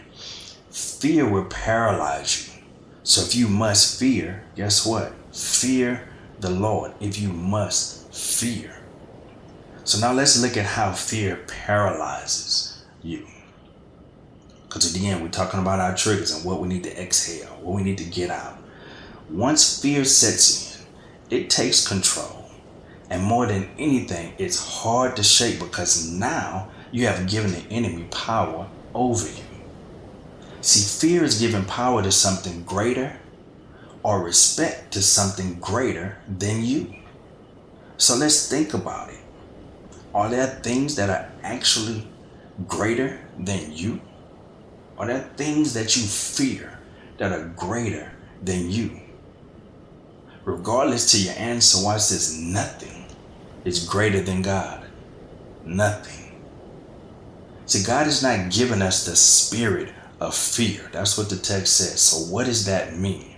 Fear 0.70 1.29
will 1.29 1.44
paralyze 1.44 2.49
you. 2.49 2.62
So 3.03 3.23
if 3.23 3.35
you 3.35 3.49
must 3.49 3.99
fear, 3.99 4.44
guess 4.56 4.87
what? 4.87 5.12
Fear 5.35 6.09
the 6.41 6.50
Lord. 6.50 6.93
If 7.00 7.20
you 7.20 7.29
must 7.29 8.12
fear. 8.14 8.82
So 9.85 9.99
now 9.99 10.12
let's 10.12 10.41
look 10.41 10.56
at 10.56 10.64
how 10.64 10.93
fear 10.93 11.37
paralyzes 11.47 12.85
you. 13.02 13.26
Because 14.69 14.95
again, 14.95 15.21
we're 15.21 15.28
talking 15.28 15.61
about 15.61 15.81
our 15.81 15.95
triggers 15.95 16.35
and 16.35 16.45
what 16.45 16.61
we 16.61 16.69
need 16.69 16.85
to 16.85 17.02
exhale, 17.02 17.49
what 17.61 17.76
we 17.76 17.83
need 17.83 17.99
to 17.99 18.04
get 18.04 18.31
out. 18.31 18.57
Once 19.28 19.83
fear 19.83 20.04
sets 20.04 20.81
in, 21.31 21.38
it 21.38 21.50
takes 21.50 21.87
control. 21.87 22.50
And 23.11 23.23
more 23.23 23.47
than 23.47 23.69
anything, 23.78 24.33
it's 24.38 24.59
hard 24.59 25.16
to 25.16 25.23
shake 25.23 25.59
because 25.59 26.11
now 26.11 26.71
you 26.92 27.06
have 27.06 27.26
given 27.26 27.52
the 27.52 27.64
enemy 27.70 28.04
power 28.11 28.68
over 28.94 29.26
you. 29.26 29.42
See, 30.61 31.08
fear 31.08 31.25
is 31.25 31.40
giving 31.40 31.64
power 31.64 32.02
to 32.02 32.12
something 32.12 32.62
greater 32.62 33.18
or 34.04 34.22
respect 34.22 34.92
to 34.92 35.02
something 35.02 35.58
greater 35.58 36.18
than 36.28 36.62
you. 36.62 36.94
So 37.96 38.14
let's 38.16 38.49
think 38.49 38.75
about 38.75 39.11
it. 39.11 39.18
Are 40.14 40.28
there 40.28 40.46
things 40.46 40.94
that 40.96 41.08
are 41.08 41.30
actually 41.42 42.06
greater 42.68 43.18
than 43.38 43.72
you? 43.72 44.00
Are 44.99 45.06
there 45.06 45.30
things 45.37 45.75
that 45.75 45.96
you 45.96 46.02
fear 46.02 46.78
that 47.18 47.32
are 47.32 47.49
greater 47.56 48.12
than 48.42 48.70
you? 48.70 49.00
Regardless 50.44 51.12
to 51.12 51.22
your 51.22 51.34
answer, 51.38 51.82
watch 51.84 52.11
this 52.11 52.37
nothing 52.37 53.06
is 53.64 53.87
greater 53.87 54.20
than 54.20 54.42
God. 54.42 54.84
Nothing. 55.64 56.22
See, 57.73 57.87
God 57.87 58.05
has 58.05 58.23
not 58.23 58.50
given 58.50 58.83
us 58.83 59.07
the 59.07 59.17
spirit 59.17 59.95
of 60.21 60.35
fear. 60.35 60.91
That's 60.93 61.17
what 61.17 61.31
the 61.31 61.38
text 61.38 61.79
says. 61.79 62.02
So, 62.02 62.31
what 62.31 62.45
does 62.45 62.67
that 62.67 62.99
mean? 62.99 63.37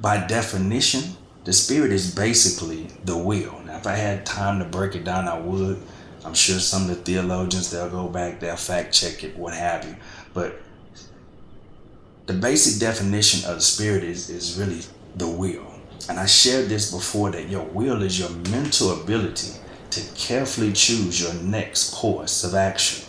By 0.00 0.26
definition, 0.26 1.16
the 1.44 1.52
spirit 1.52 1.92
is 1.92 2.12
basically 2.12 2.88
the 3.04 3.16
will. 3.16 3.60
Now, 3.64 3.76
if 3.76 3.86
I 3.86 3.94
had 3.94 4.26
time 4.26 4.58
to 4.58 4.64
break 4.64 4.96
it 4.96 5.04
down, 5.04 5.28
I 5.28 5.38
would. 5.38 5.80
I'm 6.24 6.34
sure 6.34 6.58
some 6.58 6.82
of 6.82 6.88
the 6.88 6.96
theologians 6.96 7.70
they'll 7.70 7.88
go 7.88 8.08
back, 8.08 8.40
they'll 8.40 8.56
fact 8.56 8.92
check 8.94 9.22
it, 9.22 9.36
what 9.36 9.54
have 9.54 9.84
you. 9.84 9.94
But 10.34 10.60
the 12.26 12.34
basic 12.34 12.80
definition 12.80 13.48
of 13.48 13.58
the 13.58 13.62
spirit 13.62 14.02
is, 14.02 14.28
is 14.28 14.58
really 14.58 14.80
the 15.14 15.28
will. 15.28 15.72
And 16.08 16.18
I 16.18 16.26
shared 16.26 16.68
this 16.68 16.90
before 16.90 17.30
that 17.30 17.48
your 17.48 17.62
will 17.66 18.02
is 18.02 18.18
your 18.18 18.30
mental 18.50 19.00
ability 19.00 19.52
to 19.90 20.00
carefully 20.16 20.72
choose 20.72 21.22
your 21.22 21.34
next 21.34 21.94
course 21.94 22.42
of 22.42 22.56
action. 22.56 23.06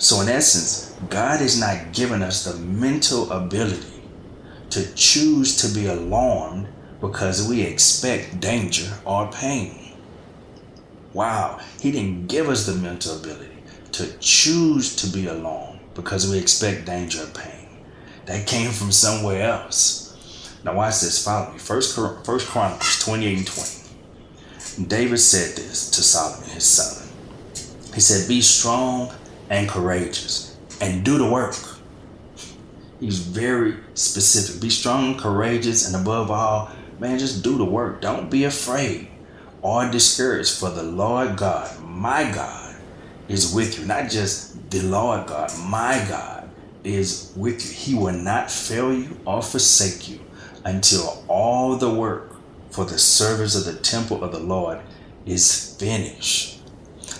So, 0.00 0.22
in 0.22 0.30
essence, 0.30 0.94
God 1.10 1.42
is 1.42 1.60
not 1.60 1.92
giving 1.92 2.22
us 2.22 2.44
the 2.44 2.58
mental 2.58 3.30
ability 3.30 4.02
to 4.70 4.94
choose 4.94 5.58
to 5.58 5.78
be 5.78 5.88
alarmed 5.88 6.68
because 7.02 7.46
we 7.46 7.60
expect 7.60 8.40
danger 8.40 8.90
or 9.04 9.30
pain. 9.30 9.92
Wow, 11.12 11.60
he 11.80 11.92
didn't 11.92 12.28
give 12.28 12.48
us 12.48 12.64
the 12.64 12.76
mental 12.76 13.18
ability 13.18 13.62
to 13.92 14.16
choose 14.20 14.96
to 14.96 15.06
be 15.06 15.26
alone 15.26 15.80
because 15.94 16.30
we 16.30 16.38
expect 16.38 16.86
danger 16.86 17.22
or 17.22 17.26
pain. 17.26 17.68
That 18.24 18.46
came 18.46 18.70
from 18.70 18.92
somewhere 18.92 19.42
else. 19.42 20.58
Now 20.64 20.76
watch 20.76 21.02
this, 21.02 21.22
follow 21.22 21.52
me. 21.52 21.58
First, 21.58 21.94
First 22.24 22.48
Chronicles 22.48 23.00
28 23.00 23.36
and 23.36 23.46
20. 23.46 24.88
David 24.88 25.18
said 25.18 25.56
this 25.56 25.90
to 25.90 26.02
Solomon, 26.02 26.48
his 26.48 26.64
son. 26.64 27.06
He 27.92 28.00
said, 28.00 28.26
Be 28.26 28.40
strong 28.40 29.12
and 29.50 29.68
courageous 29.68 30.56
and 30.80 31.04
do 31.04 31.18
the 31.18 31.30
work. 31.30 31.56
He's 33.00 33.18
very 33.18 33.76
specific. 33.94 34.62
Be 34.62 34.70
strong, 34.70 35.18
courageous, 35.18 35.86
and 35.86 36.00
above 36.00 36.30
all, 36.30 36.70
man, 36.98 37.18
just 37.18 37.42
do 37.42 37.58
the 37.58 37.64
work. 37.64 38.00
Don't 38.00 38.30
be 38.30 38.44
afraid 38.44 39.08
or 39.62 39.90
discouraged, 39.90 40.58
for 40.58 40.70
the 40.70 40.82
Lord 40.82 41.36
God, 41.36 41.82
my 41.82 42.30
God, 42.32 42.76
is 43.28 43.54
with 43.54 43.78
you. 43.78 43.86
Not 43.86 44.10
just 44.10 44.70
the 44.70 44.82
Lord 44.82 45.26
God, 45.26 45.50
my 45.66 46.04
God 46.08 46.48
is 46.84 47.32
with 47.36 47.66
you. 47.66 47.74
He 47.74 47.94
will 47.94 48.14
not 48.14 48.50
fail 48.50 48.92
you 48.92 49.18
or 49.26 49.42
forsake 49.42 50.08
you 50.08 50.20
until 50.64 51.24
all 51.28 51.76
the 51.76 51.90
work 51.90 52.36
for 52.70 52.84
the 52.84 52.98
service 52.98 53.56
of 53.56 53.64
the 53.72 53.80
temple 53.80 54.22
of 54.22 54.32
the 54.32 54.38
Lord 54.38 54.80
is 55.26 55.76
finished. 55.78 56.49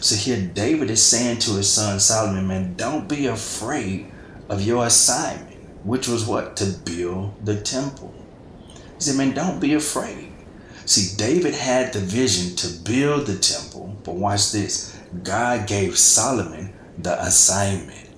So 0.01 0.17
here 0.17 0.41
David 0.55 0.91
is 0.91 1.03
saying 1.03 1.41
to 1.41 1.53
his 1.53 1.71
son 1.71 2.01
Solomon, 2.01 2.49
man, 2.49 2.75
don't 2.75 3.07
be 3.09 3.27
afraid 3.27 4.11
of 4.49 4.63
your 4.63 4.87
assignment, 4.87 5.59
which 5.85 6.09
was 6.09 6.25
what? 6.27 6.57
To 6.57 6.67
build 6.67 7.45
the 7.45 7.61
temple. 7.61 8.15
He 8.75 9.01
said, 9.01 9.17
man, 9.17 9.35
don't 9.35 9.61
be 9.61 9.75
afraid. 9.75 10.33
See, 10.87 11.17
David 11.17 11.55
had 11.55 11.93
the 11.93 12.01
vision 12.01 12.57
to 12.57 12.83
build 12.83 13.27
the 13.27 13.39
temple, 13.39 13.95
but 14.03 14.15
watch 14.15 14.53
this. 14.53 14.99
God 15.23 15.67
gave 15.67 15.99
Solomon 15.99 16.73
the 16.99 17.21
assignment. 17.23 18.09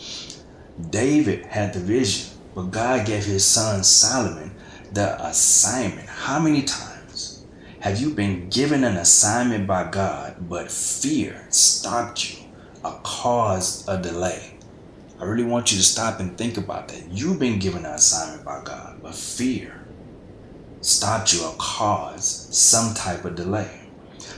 David 0.90 1.44
had 1.46 1.74
the 1.74 1.80
vision, 1.80 2.30
but 2.54 2.70
God 2.70 3.04
gave 3.04 3.24
his 3.24 3.44
son 3.44 3.82
Solomon 3.82 4.52
the 4.92 5.22
assignment. 5.26 6.08
How 6.08 6.38
many 6.38 6.62
times 6.62 6.89
have 7.80 7.98
you 7.98 8.10
been 8.10 8.50
given 8.50 8.84
an 8.84 8.98
assignment 8.98 9.66
by 9.66 9.90
God, 9.90 10.36
but 10.50 10.70
fear 10.70 11.46
stopped 11.48 12.30
you 12.30 12.46
or 12.84 13.00
caused 13.02 13.88
a 13.88 14.00
delay? 14.00 14.54
I 15.18 15.24
really 15.24 15.44
want 15.44 15.72
you 15.72 15.78
to 15.78 15.84
stop 15.84 16.20
and 16.20 16.36
think 16.36 16.58
about 16.58 16.88
that. 16.88 17.10
You've 17.10 17.38
been 17.38 17.58
given 17.58 17.86
an 17.86 17.94
assignment 17.94 18.44
by 18.44 18.62
God, 18.64 19.00
but 19.02 19.14
fear 19.14 19.80
stopped 20.82 21.32
you 21.32 21.42
or 21.42 21.54
caused 21.58 22.52
some 22.52 22.92
type 22.94 23.24
of 23.24 23.34
delay. 23.34 23.80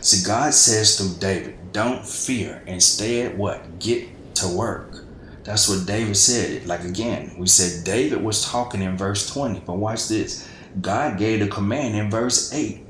See, 0.01 0.25
God 0.25 0.55
says 0.55 0.97
through 0.97 1.19
David, 1.19 1.73
don't 1.73 2.07
fear. 2.07 2.63
Instead, 2.69 3.37
what? 3.37 3.81
Get 3.81 4.35
to 4.37 4.47
work. 4.47 5.05
That's 5.43 5.69
what 5.69 5.85
David 5.85 6.17
said. 6.17 6.67
Like 6.67 6.85
again, 6.85 7.35
we 7.37 7.49
said 7.49 7.85
David 7.85 8.23
was 8.23 8.45
talking 8.49 8.83
in 8.83 8.97
verse 8.97 9.29
20, 9.33 9.61
but 9.67 9.79
watch 9.79 10.07
this. 10.07 10.49
God 10.81 11.19
gave 11.19 11.41
the 11.41 11.49
command 11.49 11.97
in 11.97 12.09
verse 12.09 12.53
8. 12.55 12.82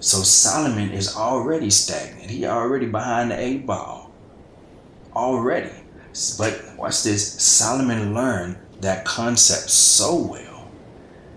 So 0.00 0.22
Solomon 0.22 0.90
is 0.90 1.16
already 1.16 1.70
stagnant. 1.70 2.30
He 2.30 2.46
already 2.46 2.86
behind 2.86 3.30
the 3.30 3.38
eight 3.38 3.66
ball. 3.66 4.12
Already. 5.14 5.72
But 6.38 6.76
watch 6.76 7.02
this. 7.02 7.42
Solomon 7.42 8.14
learned 8.14 8.58
that 8.80 9.04
concept 9.04 9.70
so 9.70 10.14
well 10.14 10.70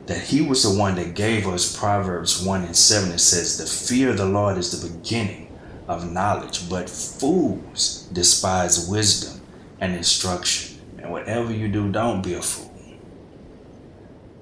that 0.06 0.22
he 0.22 0.42
was 0.42 0.64
the 0.64 0.78
one 0.78 0.96
that 0.96 1.16
gave 1.16 1.48
us 1.48 1.76
Proverbs 1.78 2.44
1 2.44 2.64
and 2.64 2.76
7. 2.76 3.12
It 3.12 3.20
says, 3.20 3.58
The 3.58 3.66
fear 3.66 4.10
of 4.10 4.18
the 4.18 4.26
Lord 4.26 4.58
is 4.58 4.80
the 4.80 4.90
beginning 4.90 5.58
of 5.88 6.12
knowledge, 6.12 6.70
but 6.70 6.90
fools 6.90 8.08
despise 8.14 8.88
wisdom 8.88 9.42
and 9.80 9.96
instruction. 9.96 10.80
And 11.00 11.12
whatever 11.12 11.52
you 11.52 11.68
do, 11.68 11.92
don't 11.92 12.22
be 12.22 12.36
a 12.36 12.42
fool. 12.42 12.72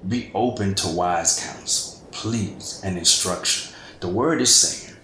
Be 0.06 0.30
open 0.34 0.74
to 0.76 0.88
wise 0.88 1.40
counsel, 1.44 2.06
please, 2.10 2.80
and 2.84 2.98
instruction. 2.98 3.74
The 4.00 4.08
word 4.08 4.40
is 4.40 4.54
saying 4.54 4.96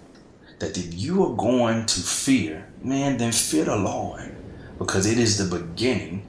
that 0.59 0.79
if 0.79 0.95
you 0.95 1.23
are 1.25 1.37
going 1.37 1.85
to 1.87 2.01
fear, 2.01 2.67
man, 2.83 3.19
then 3.19 3.33
fear 3.33 3.65
the 3.65 3.77
Lord 3.77 4.35
because 4.79 5.07
it 5.07 5.19
is 5.19 5.37
the 5.37 5.59
beginning 5.59 6.27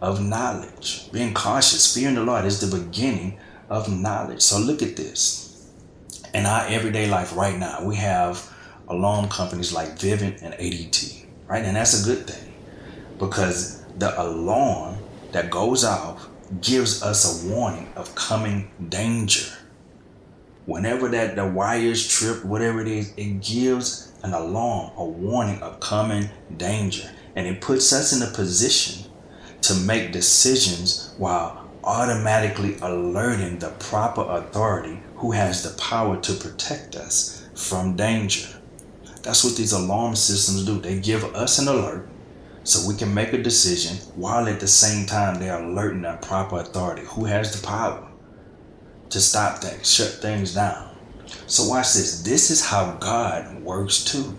of 0.00 0.22
knowledge. 0.22 1.10
Being 1.12 1.32
cautious, 1.32 1.94
fearing 1.94 2.14
the 2.14 2.24
Lord 2.24 2.44
is 2.44 2.60
the 2.60 2.78
beginning 2.78 3.38
of 3.70 3.90
knowledge. 3.90 4.42
So 4.42 4.58
look 4.58 4.82
at 4.82 4.96
this. 4.96 5.70
In 6.34 6.46
our 6.46 6.66
everyday 6.66 7.08
life 7.08 7.34
right 7.34 7.58
now, 7.58 7.84
we 7.84 7.96
have 7.96 8.52
alarm 8.88 9.28
companies 9.28 9.72
like 9.72 9.98
Vivint 9.98 10.42
and 10.42 10.54
ADT, 10.54 11.24
right? 11.46 11.64
And 11.64 11.76
that's 11.76 12.02
a 12.02 12.04
good 12.04 12.26
thing 12.26 12.52
because 13.18 13.82
the 13.98 14.20
alarm 14.20 14.98
that 15.32 15.50
goes 15.50 15.84
off 15.84 16.28
gives 16.60 17.02
us 17.02 17.44
a 17.44 17.48
warning 17.48 17.92
of 17.96 18.14
coming 18.14 18.70
danger. 18.88 19.46
Whenever 20.70 21.08
that 21.08 21.34
the 21.34 21.44
wires 21.44 22.06
trip, 22.06 22.44
whatever 22.44 22.80
it 22.80 22.86
is, 22.86 23.12
it 23.16 23.40
gives 23.40 24.12
an 24.22 24.32
alarm, 24.32 24.92
a 24.96 25.04
warning 25.04 25.60
of 25.62 25.80
coming 25.80 26.30
danger. 26.56 27.10
And 27.34 27.44
it 27.48 27.60
puts 27.60 27.92
us 27.92 28.12
in 28.12 28.22
a 28.22 28.30
position 28.30 29.10
to 29.62 29.74
make 29.74 30.12
decisions 30.12 31.12
while 31.18 31.68
automatically 31.82 32.76
alerting 32.82 33.58
the 33.58 33.70
proper 33.80 34.20
authority 34.22 35.02
who 35.16 35.32
has 35.32 35.64
the 35.64 35.76
power 35.76 36.20
to 36.20 36.34
protect 36.34 36.94
us 36.94 37.48
from 37.56 37.96
danger. 37.96 38.46
That's 39.24 39.42
what 39.42 39.56
these 39.56 39.72
alarm 39.72 40.14
systems 40.14 40.64
do. 40.64 40.80
They 40.80 41.00
give 41.00 41.24
us 41.34 41.58
an 41.58 41.66
alert 41.66 42.06
so 42.62 42.86
we 42.86 42.94
can 42.94 43.12
make 43.12 43.32
a 43.32 43.42
decision 43.42 43.96
while 44.14 44.46
at 44.46 44.60
the 44.60 44.68
same 44.68 45.04
time 45.04 45.40
they're 45.40 45.60
alerting 45.60 46.02
the 46.02 46.16
proper 46.22 46.60
authority 46.60 47.02
who 47.06 47.24
has 47.24 47.60
the 47.60 47.66
power 47.66 48.09
to 49.10 49.20
stop 49.20 49.58
things, 49.58 49.92
shut 49.92 50.08
things 50.22 50.54
down. 50.54 50.96
So 51.46 51.68
watch 51.68 51.94
this. 51.94 52.22
This 52.22 52.50
is 52.50 52.64
how 52.64 52.96
God 53.00 53.62
works 53.62 54.04
too. 54.04 54.38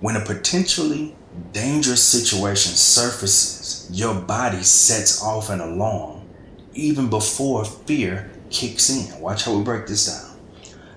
When 0.00 0.16
a 0.16 0.24
potentially 0.24 1.14
dangerous 1.52 2.02
situation 2.02 2.72
surfaces, 2.72 3.88
your 3.92 4.14
body 4.14 4.62
sets 4.62 5.22
off 5.22 5.50
an 5.50 5.60
alarm 5.60 6.28
even 6.74 7.08
before 7.08 7.64
fear 7.64 8.30
kicks 8.50 8.90
in. 8.90 9.20
Watch 9.20 9.44
how 9.44 9.56
we 9.56 9.64
break 9.64 9.86
this 9.86 10.06
down. 10.06 10.38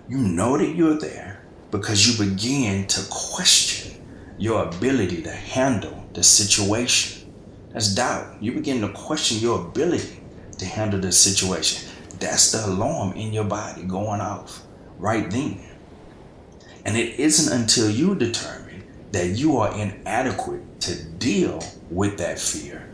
You 0.08 0.18
know 0.18 0.58
that 0.58 0.76
you're 0.76 1.00
there 1.00 1.44
because 1.72 2.08
you 2.08 2.30
begin 2.30 2.88
to 2.88 3.02
question 3.10 4.04
your 4.38 4.66
ability 4.68 5.22
to 5.24 5.32
handle 5.32 6.06
the 6.14 6.24
situation. 6.24 7.32
That's 7.72 7.94
doubt. 7.94 8.42
You 8.42 8.54
begin 8.54 8.82
to 8.82 8.90
question 8.90 9.40
your 9.40 9.62
ability 9.68 10.19
to 10.60 10.66
handle 10.66 11.00
the 11.00 11.12
situation. 11.12 11.90
That's 12.20 12.52
the 12.52 12.66
alarm 12.66 13.14
in 13.14 13.34
your 13.34 13.46
body 13.46 13.84
going 13.84 14.22
off 14.22 14.64
right 14.98 15.30
then. 15.32 15.66
And 16.86 16.98
it 16.98 17.20
isn't 17.20 17.54
until 17.54 17.90
you 17.90 18.16
determine 18.16 18.84
that 19.12 19.28
you 19.30 19.58
are 19.58 19.74
inadequate 19.74 20.82
to 20.82 21.04
deal 21.04 21.64
with 21.90 22.18
that 22.18 22.40
fear, 22.40 22.88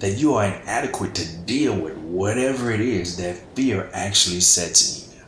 that 0.00 0.12
you 0.12 0.34
are 0.34 0.44
inadequate 0.44 1.14
to 1.16 1.36
deal 1.38 1.74
with 1.76 1.96
whatever 1.96 2.70
it 2.70 2.80
is 2.80 3.16
that 3.16 3.36
fear 3.54 3.90
actually 3.92 4.40
sets 4.40 5.08
in. 5.08 5.20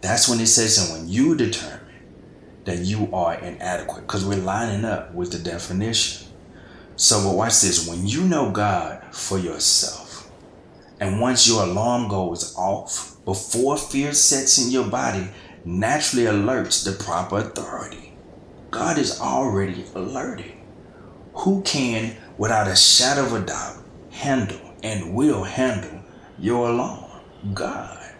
That's 0.00 0.28
when 0.28 0.40
it 0.40 0.46
says, 0.46 0.78
and 0.78 0.98
when 0.98 1.08
you 1.08 1.36
determine 1.36 1.80
that 2.64 2.78
you 2.78 3.08
are 3.12 3.34
inadequate 3.34 4.06
because 4.06 4.24
we're 4.24 4.36
lining 4.36 4.84
up 4.84 5.14
with 5.14 5.32
the 5.32 5.38
definition. 5.38 6.28
So, 6.96 7.24
but 7.24 7.36
watch 7.36 7.60
this 7.60 7.88
when 7.88 8.06
you 8.06 8.22
know 8.22 8.50
God 8.50 9.02
for 9.12 9.38
yourself, 9.38 10.01
and 11.02 11.20
once 11.20 11.48
your 11.48 11.64
alarm 11.64 12.06
goes 12.06 12.54
off, 12.56 13.16
before 13.24 13.76
fear 13.76 14.12
sets 14.12 14.64
in 14.64 14.70
your 14.70 14.86
body, 14.86 15.26
naturally 15.64 16.26
alerts 16.26 16.84
the 16.84 16.92
proper 17.04 17.38
authority. 17.38 18.14
God 18.70 18.98
is 18.98 19.20
already 19.20 19.84
alerted. 19.96 20.52
Who 21.34 21.62
can, 21.62 22.16
without 22.38 22.68
a 22.68 22.76
shadow 22.76 23.26
of 23.26 23.32
a 23.32 23.40
doubt, 23.40 23.82
handle 24.12 24.60
and 24.84 25.12
will 25.12 25.42
handle 25.42 26.04
your 26.38 26.68
alarm? 26.68 27.10
God. 27.52 28.14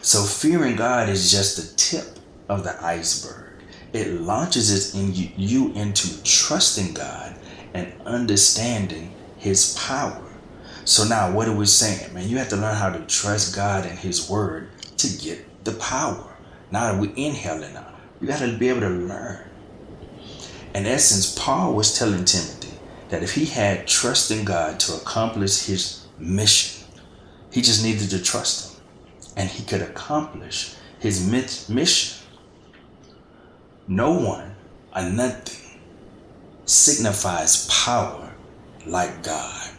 So, 0.00 0.22
fearing 0.22 0.76
God 0.76 1.08
is 1.08 1.32
just 1.32 1.56
the 1.56 1.76
tip 1.76 2.20
of 2.48 2.62
the 2.62 2.80
iceberg 2.84 3.46
it 3.92 4.20
launches 4.20 4.94
in 4.94 5.12
you 5.36 5.72
into 5.72 6.22
trusting 6.22 6.94
God 6.94 7.34
and 7.74 7.92
understanding 8.04 9.14
his 9.38 9.76
power. 9.78 10.25
So 10.86 11.02
now 11.02 11.32
what 11.32 11.48
are 11.48 11.52
we 11.52 11.66
saying? 11.66 12.14
Man, 12.14 12.28
you 12.28 12.38
have 12.38 12.48
to 12.50 12.56
learn 12.56 12.76
how 12.76 12.90
to 12.90 13.00
trust 13.06 13.56
God 13.56 13.84
and 13.86 13.98
his 13.98 14.30
word 14.30 14.70
to 14.98 15.08
get 15.18 15.64
the 15.64 15.72
power. 15.72 16.36
Now 16.70 16.92
that 16.92 17.00
we're 17.00 17.10
in 17.10 17.32
inhaling 17.32 17.74
now, 17.74 17.92
you 18.20 18.28
got 18.28 18.38
to 18.38 18.56
be 18.56 18.68
able 18.68 18.82
to 18.82 18.88
learn. 18.88 19.50
In 20.76 20.86
essence, 20.86 21.36
Paul 21.36 21.74
was 21.74 21.98
telling 21.98 22.24
Timothy 22.24 22.78
that 23.08 23.24
if 23.24 23.34
he 23.34 23.46
had 23.46 23.88
trust 23.88 24.30
in 24.30 24.44
God 24.44 24.78
to 24.80 24.94
accomplish 24.94 25.66
his 25.66 26.06
mission, 26.20 26.86
he 27.50 27.62
just 27.62 27.82
needed 27.82 28.08
to 28.10 28.22
trust 28.22 28.76
him. 28.76 28.84
And 29.36 29.50
he 29.50 29.64
could 29.64 29.82
accomplish 29.82 30.76
his 31.00 31.28
mission 31.68 32.24
No 33.88 34.12
one 34.12 34.54
or 34.94 35.02
nothing 35.02 35.80
signifies 36.64 37.68
power 37.84 38.32
like 38.86 39.24
God. 39.24 39.75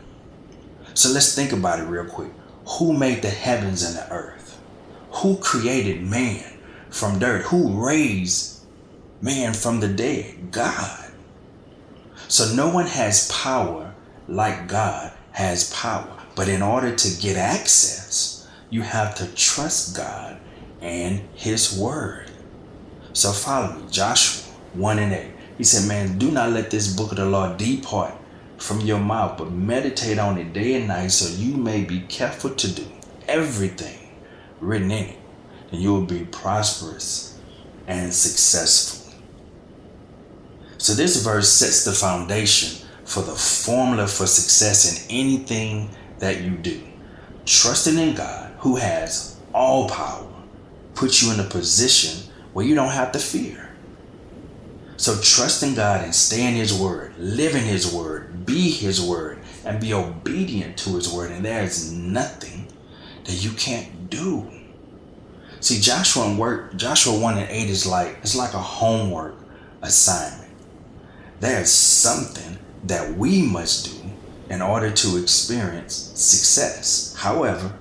So 0.97 1.11
let's 1.11 1.35
think 1.35 1.51
about 1.51 1.79
it 1.79 1.83
real 1.83 2.05
quick. 2.05 2.31
Who 2.79 2.91
made 2.91 3.21
the 3.21 3.29
heavens 3.29 3.83
and 3.83 3.95
the 3.95 4.11
earth? 4.11 4.59
Who 5.11 5.37
created 5.37 6.01
man 6.01 6.57
from 6.89 7.19
dirt? 7.19 7.43
Who 7.43 7.85
raised 7.85 8.61
man 9.21 9.53
from 9.53 9.79
the 9.79 9.89
dead? 9.89 10.51
God. 10.51 11.11
So 12.27 12.51
no 12.55 12.69
one 12.69 12.87
has 12.87 13.31
power 13.31 13.93
like 14.27 14.67
God 14.67 15.13
has 15.33 15.71
power. 15.71 16.17
But 16.35 16.49
in 16.49 16.63
order 16.63 16.95
to 16.95 17.21
get 17.21 17.37
access, 17.37 18.47
you 18.71 18.81
have 18.81 19.13
to 19.17 19.31
trust 19.35 19.95
God 19.95 20.39
and 20.81 21.21
His 21.35 21.77
Word. 21.77 22.31
So 23.13 23.33
follow 23.33 23.75
me, 23.75 23.83
Joshua 23.91 24.51
1 24.73 24.97
and 24.97 25.13
8. 25.13 25.31
He 25.59 25.63
said, 25.63 25.87
Man, 25.87 26.17
do 26.17 26.31
not 26.31 26.49
let 26.49 26.71
this 26.71 26.91
book 26.91 27.11
of 27.11 27.17
the 27.17 27.25
law 27.25 27.55
depart 27.55 28.15
from 28.57 28.81
your 28.81 28.99
mouth, 28.99 29.37
but 29.37 29.51
meditate 29.51 30.19
on 30.19 30.37
it 30.37 30.53
day 30.53 30.75
and 30.75 30.87
night 30.87 31.11
so 31.11 31.33
you 31.41 31.55
may 31.55 31.83
be 31.83 32.01
careful 32.01 32.49
to 32.51 32.73
do 32.73 32.85
everything 33.27 34.09
written 34.59 34.91
in 34.91 35.05
it, 35.05 35.19
and 35.71 35.81
you 35.81 35.93
will 35.93 36.05
be 36.05 36.25
prosperous 36.25 37.39
and 37.87 38.13
successful. 38.13 39.13
So, 40.77 40.93
this 40.93 41.23
verse 41.23 41.49
sets 41.49 41.85
the 41.85 41.91
foundation 41.91 42.87
for 43.03 43.21
the 43.21 43.35
formula 43.35 44.07
for 44.07 44.27
success 44.27 45.07
in 45.09 45.17
anything 45.17 45.89
that 46.19 46.41
you 46.41 46.51
do. 46.51 46.81
Trusting 47.45 47.97
in 47.97 48.15
God, 48.15 48.53
who 48.59 48.75
has 48.75 49.37
all 49.53 49.89
power, 49.89 50.27
puts 50.93 51.23
you 51.23 51.31
in 51.33 51.39
a 51.39 51.43
position 51.43 52.31
where 52.53 52.65
you 52.65 52.75
don't 52.75 52.91
have 52.91 53.11
to 53.13 53.19
fear. 53.19 53.69
So 54.97 55.19
trust 55.21 55.63
in 55.63 55.75
God 55.75 56.03
and 56.03 56.13
stay 56.13 56.45
in 56.47 56.55
His 56.55 56.73
Word, 56.73 57.13
live 57.17 57.55
in 57.55 57.63
His 57.63 57.91
Word, 57.91 58.26
be 58.47 58.71
His 58.71 58.99
Word, 58.99 59.37
and 59.63 59.79
be 59.79 59.93
obedient 59.93 60.77
to 60.79 60.95
His 60.95 61.13
Word. 61.13 61.29
And 61.29 61.45
there 61.45 61.63
is 61.63 61.91
nothing 61.91 62.67
that 63.25 63.43
you 63.43 63.51
can't 63.51 64.09
do. 64.09 64.49
See, 65.59 65.79
Joshua 65.79 66.29
and 66.29 66.39
work, 66.39 66.75
Joshua 66.75 67.19
1 67.19 67.37
and 67.37 67.49
8 67.49 67.69
is 67.69 67.85
like 67.85 68.17
it's 68.23 68.35
like 68.35 68.53
a 68.53 68.59
homework 68.59 69.35
assignment. 69.83 70.51
There's 71.39 71.69
something 71.69 72.57
that 72.85 73.15
we 73.15 73.43
must 73.43 73.85
do 73.85 74.09
in 74.49 74.61
order 74.61 74.89
to 74.89 75.17
experience 75.17 75.93
success. 75.93 77.15
However, 77.17 77.73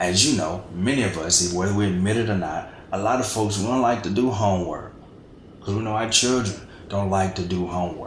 as 0.00 0.26
you 0.26 0.36
know, 0.36 0.64
many 0.72 1.02
of 1.02 1.18
us, 1.18 1.52
whether 1.52 1.74
we 1.74 1.86
admit 1.86 2.16
it 2.16 2.30
or 2.30 2.38
not, 2.38 2.70
a 2.92 2.98
lot 2.98 3.20
of 3.20 3.26
folks 3.26 3.58
we 3.58 3.66
don't 3.66 3.82
like 3.82 4.02
to 4.04 4.10
do 4.10 4.30
homework 4.30 4.92
because 5.58 5.74
we 5.74 5.82
know 5.82 5.92
our 5.92 6.08
children 6.08 6.56
don't 6.88 7.10
like 7.10 7.34
to 7.34 7.42
do 7.42 7.66
homework. 7.66 8.05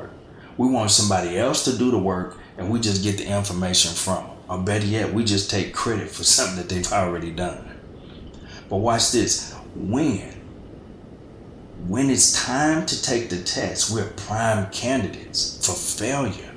We 0.60 0.68
want 0.68 0.92
somebody 0.92 1.38
else 1.38 1.64
to 1.64 1.78
do 1.78 1.90
the 1.90 1.98
work 1.98 2.38
and 2.58 2.70
we 2.70 2.82
just 2.82 3.02
get 3.02 3.18
the 3.18 3.26
information 3.26 3.94
from 3.94 4.26
them. 4.26 4.38
Or 4.50 4.58
better 4.58 4.86
yet, 4.86 5.14
we 5.14 5.24
just 5.24 5.50
take 5.50 5.74
credit 5.74 6.10
for 6.10 6.24
something 6.36 6.58
that 6.58 6.68
they've 6.68 6.92
already 6.92 7.32
done. 7.32 7.80
But 8.68 8.78
watch 8.78 9.14
this. 9.14 9.54
When 9.74 10.36
when 11.88 12.10
it's 12.10 12.44
time 12.44 12.86
to 12.88 13.02
take 13.02 13.30
the 13.30 13.42
test, 13.42 13.90
we're 13.90 14.10
prime 14.28 14.70
candidates 14.70 15.66
for 15.66 15.72
failure 15.72 16.54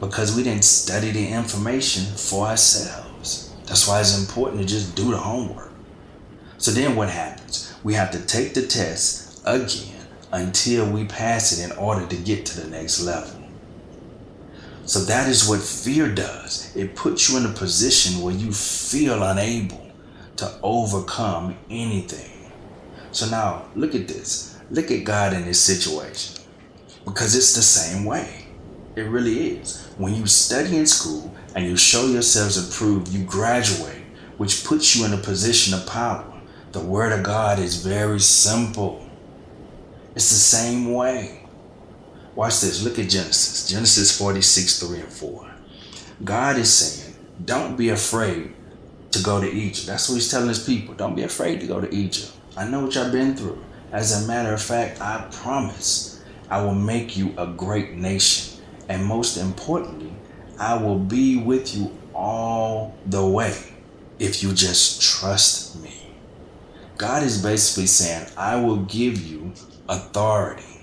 because 0.00 0.36
we 0.36 0.42
didn't 0.42 0.66
study 0.66 1.10
the 1.10 1.26
information 1.26 2.04
for 2.14 2.48
ourselves. 2.48 3.54
That's 3.64 3.88
why 3.88 4.00
it's 4.00 4.20
important 4.20 4.60
to 4.60 4.68
just 4.68 4.94
do 4.94 5.12
the 5.12 5.16
homework. 5.16 5.72
So 6.58 6.72
then 6.72 6.94
what 6.94 7.08
happens? 7.08 7.74
We 7.82 7.94
have 7.94 8.10
to 8.10 8.20
take 8.26 8.52
the 8.52 8.66
test 8.66 9.40
again 9.46 10.06
until 10.30 10.90
we 10.90 11.06
pass 11.06 11.58
it 11.58 11.70
in 11.70 11.78
order 11.78 12.06
to 12.06 12.16
get 12.16 12.44
to 12.44 12.60
the 12.60 12.68
next 12.68 13.00
level. 13.00 13.35
So 14.86 15.00
that 15.00 15.28
is 15.28 15.48
what 15.48 15.60
fear 15.60 16.08
does. 16.08 16.74
It 16.76 16.94
puts 16.94 17.28
you 17.28 17.38
in 17.38 17.46
a 17.46 17.52
position 17.52 18.22
where 18.22 18.34
you 18.34 18.52
feel 18.52 19.20
unable 19.20 19.90
to 20.36 20.58
overcome 20.62 21.58
anything. 21.68 22.52
So 23.10 23.28
now 23.28 23.64
look 23.74 23.96
at 23.96 24.06
this. 24.06 24.58
Look 24.70 24.92
at 24.92 25.02
God 25.02 25.32
in 25.32 25.44
this 25.44 25.60
situation. 25.60 26.44
Because 27.04 27.34
it's 27.34 27.54
the 27.54 27.62
same 27.62 28.04
way. 28.04 28.46
It 28.94 29.02
really 29.02 29.56
is. 29.56 29.86
When 29.98 30.14
you 30.14 30.26
study 30.26 30.76
in 30.76 30.86
school 30.86 31.34
and 31.56 31.64
you 31.64 31.76
show 31.76 32.06
yourselves 32.06 32.56
approved, 32.56 33.08
you 33.08 33.24
graduate, 33.24 34.02
which 34.36 34.64
puts 34.64 34.94
you 34.94 35.04
in 35.04 35.12
a 35.12 35.18
position 35.18 35.74
of 35.74 35.86
power. 35.86 36.32
The 36.70 36.80
Word 36.80 37.12
of 37.12 37.24
God 37.24 37.58
is 37.58 37.84
very 37.84 38.20
simple. 38.20 39.04
It's 40.14 40.30
the 40.30 40.36
same 40.36 40.92
way. 40.92 41.45
Watch 42.36 42.60
this. 42.60 42.84
Look 42.84 42.98
at 42.98 43.08
Genesis. 43.08 43.66
Genesis 43.68 44.16
46, 44.16 44.80
3 44.80 45.00
and 45.00 45.08
4. 45.08 45.50
God 46.22 46.58
is 46.58 46.72
saying, 46.72 47.16
don't 47.44 47.76
be 47.76 47.88
afraid 47.88 48.52
to 49.10 49.22
go 49.22 49.40
to 49.40 49.50
Egypt. 49.50 49.86
That's 49.86 50.08
what 50.08 50.16
he's 50.16 50.30
telling 50.30 50.48
his 50.48 50.64
people. 50.64 50.94
Don't 50.94 51.14
be 51.14 51.22
afraid 51.22 51.60
to 51.60 51.66
go 51.66 51.80
to 51.80 51.92
Egypt. 51.94 52.30
I 52.56 52.68
know 52.68 52.84
what 52.84 52.94
y'all 52.94 53.10
been 53.10 53.34
through. 53.34 53.62
As 53.90 54.22
a 54.22 54.28
matter 54.28 54.52
of 54.52 54.60
fact, 54.60 55.00
I 55.00 55.26
promise 55.32 56.22
I 56.50 56.62
will 56.62 56.74
make 56.74 57.16
you 57.16 57.34
a 57.38 57.46
great 57.46 57.94
nation. 57.94 58.62
And 58.88 59.04
most 59.04 59.38
importantly, 59.38 60.12
I 60.58 60.76
will 60.76 60.98
be 60.98 61.38
with 61.38 61.74
you 61.74 61.96
all 62.14 62.94
the 63.06 63.26
way 63.26 63.56
if 64.18 64.42
you 64.42 64.52
just 64.52 65.00
trust 65.02 65.80
me. 65.82 66.12
God 66.98 67.22
is 67.22 67.42
basically 67.42 67.86
saying, 67.86 68.26
I 68.36 68.56
will 68.56 68.78
give 68.84 69.26
you 69.26 69.52
authority. 69.88 70.75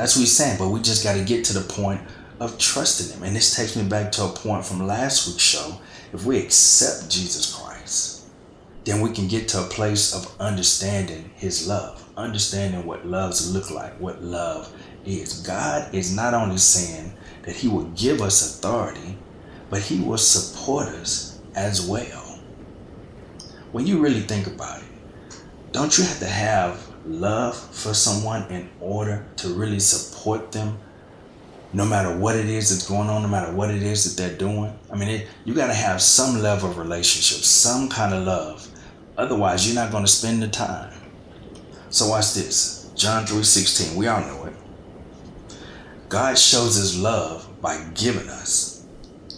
That's 0.00 0.16
what 0.16 0.20
he's 0.20 0.34
saying, 0.34 0.56
but 0.56 0.70
we 0.70 0.80
just 0.80 1.04
got 1.04 1.18
to 1.18 1.22
get 1.22 1.44
to 1.44 1.52
the 1.52 1.60
point 1.60 2.00
of 2.40 2.56
trusting 2.56 3.14
him. 3.14 3.22
And 3.22 3.36
this 3.36 3.54
takes 3.54 3.76
me 3.76 3.86
back 3.86 4.10
to 4.12 4.24
a 4.24 4.28
point 4.30 4.64
from 4.64 4.86
last 4.86 5.28
week's 5.28 5.42
show. 5.42 5.78
If 6.14 6.24
we 6.24 6.38
accept 6.38 7.10
Jesus 7.10 7.54
Christ, 7.54 8.24
then 8.84 9.02
we 9.02 9.10
can 9.10 9.28
get 9.28 9.46
to 9.48 9.60
a 9.60 9.68
place 9.68 10.14
of 10.14 10.34
understanding 10.40 11.30
his 11.34 11.68
love, 11.68 12.02
understanding 12.16 12.86
what 12.86 13.06
loves 13.06 13.52
look 13.52 13.70
like, 13.70 13.92
what 14.00 14.22
love 14.22 14.74
is. 15.04 15.42
God 15.42 15.94
is 15.94 16.16
not 16.16 16.32
only 16.32 16.56
saying 16.56 17.12
that 17.42 17.56
he 17.56 17.68
will 17.68 17.84
give 17.90 18.22
us 18.22 18.56
authority, 18.56 19.18
but 19.68 19.82
he 19.82 20.00
will 20.00 20.16
support 20.16 20.88
us 20.88 21.38
as 21.54 21.86
well. 21.86 22.40
When 23.72 23.86
you 23.86 24.00
really 24.00 24.20
think 24.20 24.46
about 24.46 24.80
it, 24.80 24.88
don't 25.72 25.98
you 25.98 26.04
have 26.04 26.20
to 26.20 26.26
have 26.26 26.89
love 27.04 27.56
for 27.56 27.94
someone 27.94 28.50
in 28.50 28.68
order 28.80 29.26
to 29.36 29.48
really 29.48 29.80
support 29.80 30.52
them 30.52 30.78
no 31.72 31.84
matter 31.84 32.16
what 32.16 32.36
it 32.36 32.46
is 32.46 32.70
that's 32.70 32.88
going 32.88 33.08
on 33.08 33.22
no 33.22 33.28
matter 33.28 33.52
what 33.52 33.70
it 33.70 33.82
is 33.82 34.04
that 34.04 34.20
they're 34.20 34.36
doing. 34.36 34.76
I 34.90 34.96
mean 34.96 35.08
it, 35.08 35.28
you 35.44 35.54
got 35.54 35.68
to 35.68 35.74
have 35.74 36.02
some 36.02 36.40
level 36.42 36.70
of 36.70 36.78
relationship 36.78 37.44
some 37.44 37.88
kind 37.88 38.12
of 38.12 38.24
love. 38.24 38.66
Otherwise 39.16 39.66
you're 39.66 39.82
not 39.82 39.92
going 39.92 40.04
to 40.04 40.10
spend 40.10 40.42
the 40.42 40.48
time. 40.48 40.92
So 41.90 42.08
watch 42.08 42.34
this. 42.34 42.90
John 42.96 43.24
3.16 43.24 43.96
we 43.96 44.08
all 44.08 44.20
know 44.20 44.44
it. 44.44 44.54
God 46.08 46.36
shows 46.36 46.74
his 46.74 46.98
love 46.98 47.48
by 47.62 47.88
giving 47.94 48.28
us 48.28 48.84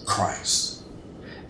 christ. 0.06 0.82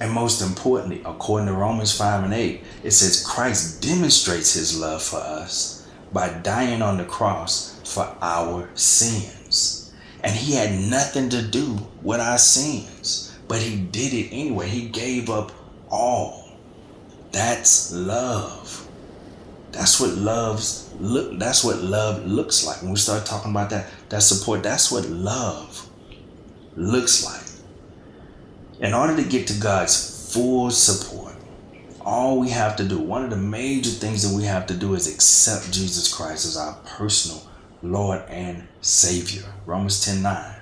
And 0.01 0.11
most 0.11 0.42
importantly, 0.42 1.01
according 1.05 1.46
to 1.46 1.53
Romans 1.53 1.96
5 1.96 2.25
and 2.25 2.35
8, 2.35 2.64
it 2.83 2.90
says 2.90 3.25
Christ 3.25 3.81
demonstrates 3.81 4.53
his 4.55 4.77
love 4.79 5.01
for 5.01 5.18
us 5.18 5.82
by 6.12 6.29
dying 6.42 6.83
on 6.83 6.98
the 6.98 7.05
cross 7.05 7.81
for 7.85 8.16
our 8.20 8.68
sins. 8.75 9.92
And 10.22 10.35
he 10.35 10.55
had 10.55 10.79
nothing 10.79 11.29
to 11.31 11.42
do 11.42 11.79
with 12.03 12.20
our 12.20 12.38
sins, 12.38 13.37
but 13.48 13.61
he 13.61 13.77
did 13.77 14.12
it 14.12 14.29
anyway. 14.31 14.68
He 14.68 14.88
gave 14.88 15.31
up 15.31 15.53
all. 15.90 16.48
That's 17.33 17.92
love. 17.92 18.87
That's 19.72 19.98
what 19.98 20.11
love's 20.11 20.92
look 21.01 21.38
that's 21.38 21.64
what 21.64 21.79
love 21.79 22.27
looks 22.27 22.66
like. 22.66 22.83
When 22.83 22.90
we 22.90 22.98
start 22.98 23.25
talking 23.25 23.51
about 23.51 23.70
that 23.70 23.88
that 24.11 24.22
support, 24.22 24.62
that's 24.62 24.92
what 24.92 25.07
love 25.07 25.88
looks 26.77 27.25
like. 27.25 28.87
In 28.87 28.94
order 28.94 29.16
to 29.16 29.29
get 29.29 29.46
to 29.46 29.55
God's 29.55 30.33
full 30.33 30.70
support, 30.70 31.32
all 32.04 32.38
we 32.38 32.50
have 32.50 32.76
to 32.76 32.84
do, 32.84 32.98
one 32.98 33.24
of 33.24 33.30
the 33.30 33.36
major 33.36 33.90
things 33.90 34.28
that 34.28 34.36
we 34.36 34.44
have 34.44 34.66
to 34.66 34.74
do 34.74 34.94
is 34.94 35.12
accept 35.12 35.72
Jesus 35.72 36.12
Christ 36.12 36.46
as 36.46 36.56
our 36.56 36.74
personal 36.84 37.42
Lord 37.82 38.22
and 38.28 38.66
Savior. 38.80 39.44
Romans 39.66 40.04
10 40.04 40.22
9 40.22 40.54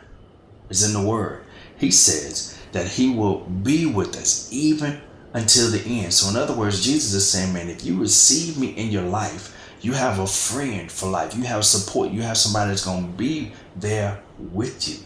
is 0.68 0.82
in 0.82 1.00
the 1.00 1.08
Word. 1.08 1.44
He 1.78 1.90
says 1.90 2.58
that 2.72 2.86
He 2.86 3.10
will 3.10 3.40
be 3.40 3.86
with 3.86 4.16
us 4.16 4.48
even 4.52 5.00
until 5.32 5.70
the 5.70 5.82
end. 5.84 6.12
So, 6.12 6.30
in 6.30 6.36
other 6.36 6.54
words, 6.54 6.84
Jesus 6.84 7.12
is 7.14 7.28
saying, 7.28 7.52
man, 7.52 7.68
if 7.68 7.84
you 7.84 7.98
receive 7.98 8.58
me 8.58 8.68
in 8.68 8.90
your 8.90 9.04
life, 9.04 9.56
you 9.80 9.92
have 9.92 10.18
a 10.18 10.26
friend 10.26 10.90
for 10.90 11.08
life. 11.08 11.34
You 11.34 11.44
have 11.44 11.64
support. 11.64 12.10
You 12.10 12.22
have 12.22 12.36
somebody 12.36 12.70
that's 12.70 12.84
going 12.84 13.04
to 13.04 13.18
be 13.18 13.52
there 13.76 14.20
with 14.38 14.88
you 14.88 14.96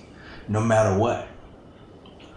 no 0.49 0.61
matter 0.61 0.99
what. 0.99 1.29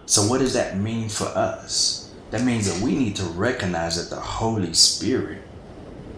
So, 0.05 0.23
what 0.23 0.39
does 0.39 0.53
that 0.53 0.77
mean 0.77 1.09
for 1.09 1.25
us? 1.25 2.06
That 2.31 2.43
means 2.43 2.71
that 2.71 2.83
we 2.83 2.95
need 2.95 3.15
to 3.17 3.23
recognize 3.23 3.95
that 3.95 4.13
the 4.13 4.21
Holy 4.21 4.73
Spirit 4.73 5.41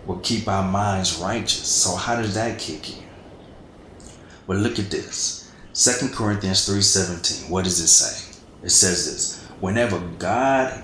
will 0.05 0.19
keep 0.19 0.47
our 0.47 0.67
minds 0.67 1.17
righteous. 1.17 1.67
So 1.67 1.95
how 1.95 2.15
does 2.15 2.33
that 2.33 2.57
kick 2.57 2.97
in? 2.97 3.03
Well, 4.47 4.57
look 4.57 4.79
at 4.79 4.89
this. 4.89 5.51
2 5.73 6.09
Corinthians 6.09 6.65
3:17. 6.65 7.49
What 7.49 7.65
does 7.65 7.79
it 7.79 7.87
say? 7.87 8.25
It 8.63 8.71
says 8.71 9.05
this. 9.05 9.39
Whenever 9.59 9.99
God 10.17 10.83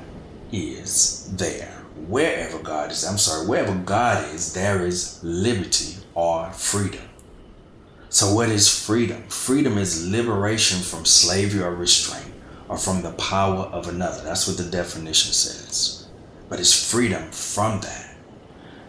is 0.52 1.32
there, 1.34 1.74
wherever 2.08 2.60
God 2.60 2.92
is, 2.92 3.04
I'm 3.04 3.18
sorry, 3.18 3.48
wherever 3.48 3.74
God 3.74 4.32
is, 4.34 4.54
there 4.54 4.86
is 4.86 5.20
liberty 5.24 5.98
or 6.14 6.52
freedom. 6.52 7.02
So, 8.10 8.34
what 8.34 8.50
is 8.50 8.70
freedom? 8.70 9.24
Freedom 9.28 9.78
is 9.80 10.08
liberation 10.08 10.82
from 10.82 11.04
slavery 11.04 11.64
or 11.64 11.74
restraint 11.74 12.35
or 12.68 12.78
from 12.78 13.02
the 13.02 13.12
power 13.14 13.66
of 13.66 13.88
another. 13.88 14.24
That's 14.24 14.48
what 14.48 14.58
the 14.58 14.70
definition 14.70 15.34
says. 15.34 16.08
But 16.50 16.60
it's 16.60 16.92
freedom 16.92 17.32
from 17.32 17.82
that. 17.82 18.16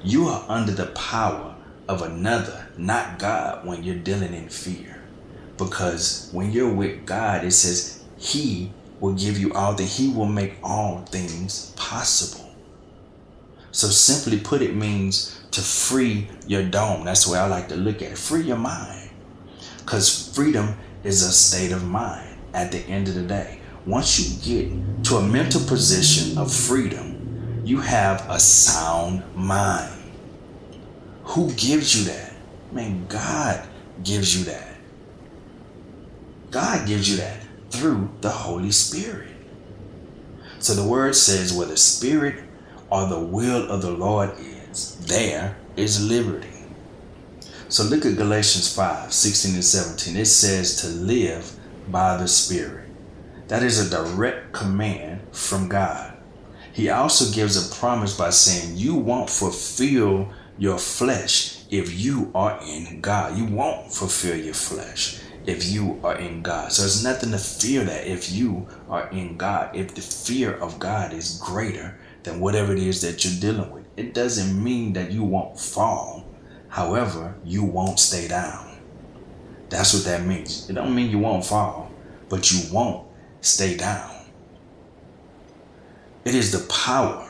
You 0.02 0.28
are 0.28 0.44
under 0.48 0.72
the 0.72 0.86
power 0.86 1.54
of 1.88 2.02
another, 2.02 2.68
not 2.76 3.18
God, 3.18 3.66
when 3.66 3.82
you're 3.82 3.96
dealing 3.96 4.34
in 4.34 4.48
fear. 4.48 5.00
Because 5.56 6.28
when 6.32 6.52
you're 6.52 6.72
with 6.72 7.06
God, 7.06 7.44
it 7.44 7.52
says 7.52 8.04
He 8.18 8.72
will 9.00 9.14
give 9.14 9.38
you 9.38 9.52
all 9.54 9.74
things, 9.74 9.96
He 9.96 10.08
will 10.08 10.26
make 10.26 10.56
all 10.62 11.00
things 11.06 11.72
possible. 11.76 12.50
So 13.72 13.88
simply 13.88 14.40
put, 14.40 14.62
it 14.62 14.74
means 14.74 15.38
to 15.50 15.60
free 15.60 16.28
your 16.46 16.62
dome. 16.62 17.04
That's 17.04 17.26
the 17.26 17.32
way 17.32 17.38
I 17.38 17.46
like 17.46 17.68
to 17.68 17.76
look 17.76 17.96
at 18.02 18.12
it. 18.12 18.18
Free 18.18 18.42
your 18.42 18.56
mind. 18.56 19.10
Because 19.78 20.34
freedom 20.34 20.76
is 21.04 21.22
a 21.22 21.32
state 21.32 21.72
of 21.72 21.84
mind 21.84 22.38
at 22.54 22.72
the 22.72 22.78
end 22.80 23.08
of 23.08 23.14
the 23.14 23.22
day. 23.22 23.60
Once 23.86 24.18
you 24.18 24.36
get 24.42 25.04
to 25.04 25.16
a 25.16 25.22
mental 25.22 25.60
position 25.60 26.36
of 26.36 26.52
freedom, 26.52 27.62
you 27.64 27.80
have 27.80 28.28
a 28.28 28.40
sound 28.40 29.22
mind. 29.36 30.02
Who 31.22 31.52
gives 31.52 31.96
you 31.96 32.12
that? 32.12 32.32
Man, 32.72 33.06
God 33.06 33.64
gives 34.02 34.36
you 34.36 34.44
that. 34.46 34.76
God 36.50 36.86
gives 36.88 37.08
you 37.08 37.18
that 37.18 37.44
through 37.70 38.10
the 38.22 38.30
Holy 38.30 38.72
Spirit. 38.72 39.28
So 40.58 40.74
the 40.74 40.86
word 40.86 41.14
says, 41.14 41.52
where 41.52 41.66
the 41.68 41.76
Spirit 41.76 42.42
or 42.90 43.06
the 43.06 43.20
will 43.20 43.70
of 43.70 43.82
the 43.82 43.90
Lord 43.92 44.32
is, 44.38 44.96
there 45.06 45.56
is 45.76 46.04
liberty. 46.04 46.48
So 47.68 47.84
look 47.84 48.04
at 48.04 48.16
Galatians 48.16 48.74
5 48.74 49.12
16 49.12 49.54
and 49.54 49.64
17. 49.64 50.16
It 50.16 50.26
says 50.26 50.80
to 50.82 50.88
live 50.88 51.52
by 51.88 52.16
the 52.16 52.26
Spirit. 52.26 52.85
That 53.48 53.62
is 53.62 53.78
a 53.78 53.90
direct 53.90 54.52
command 54.52 55.20
from 55.32 55.68
God. 55.68 56.16
He 56.72 56.90
also 56.90 57.32
gives 57.32 57.56
a 57.56 57.74
promise 57.74 58.16
by 58.16 58.30
saying, 58.30 58.76
You 58.76 58.96
won't 58.96 59.30
fulfill 59.30 60.28
your 60.58 60.78
flesh 60.78 61.64
if 61.70 61.98
you 61.98 62.30
are 62.34 62.60
in 62.62 63.00
God. 63.00 63.38
You 63.38 63.44
won't 63.44 63.92
fulfill 63.92 64.36
your 64.36 64.54
flesh 64.54 65.20
if 65.46 65.64
you 65.64 66.00
are 66.02 66.16
in 66.16 66.42
God. 66.42 66.72
So 66.72 66.82
there's 66.82 67.04
nothing 67.04 67.30
to 67.30 67.38
fear 67.38 67.84
that 67.84 68.06
if 68.06 68.30
you 68.30 68.66
are 68.88 69.08
in 69.10 69.36
God, 69.36 69.74
if 69.74 69.94
the 69.94 70.00
fear 70.00 70.52
of 70.54 70.78
God 70.78 71.12
is 71.12 71.40
greater 71.42 71.98
than 72.26 72.40
whatever 72.40 72.72
it 72.72 72.80
is 72.80 73.00
that 73.02 73.24
you're 73.24 73.40
dealing 73.40 73.70
with. 73.70 73.86
It 73.96 74.12
doesn't 74.12 74.62
mean 74.62 74.92
that 74.94 75.12
you 75.12 75.22
won't 75.22 75.58
fall. 75.58 76.26
However, 76.68 77.36
you 77.44 77.64
won't 77.64 78.00
stay 78.00 78.26
down. 78.28 78.76
That's 79.68 79.94
what 79.94 80.04
that 80.04 80.26
means. 80.26 80.68
It 80.68 80.74
don't 80.74 80.94
mean 80.94 81.10
you 81.10 81.20
won't 81.20 81.44
fall, 81.44 81.90
but 82.28 82.52
you 82.52 82.60
won't 82.72 83.05
stay 83.46 83.76
down. 83.76 84.12
It 86.24 86.34
is 86.34 86.52
the 86.52 86.66
power 86.72 87.28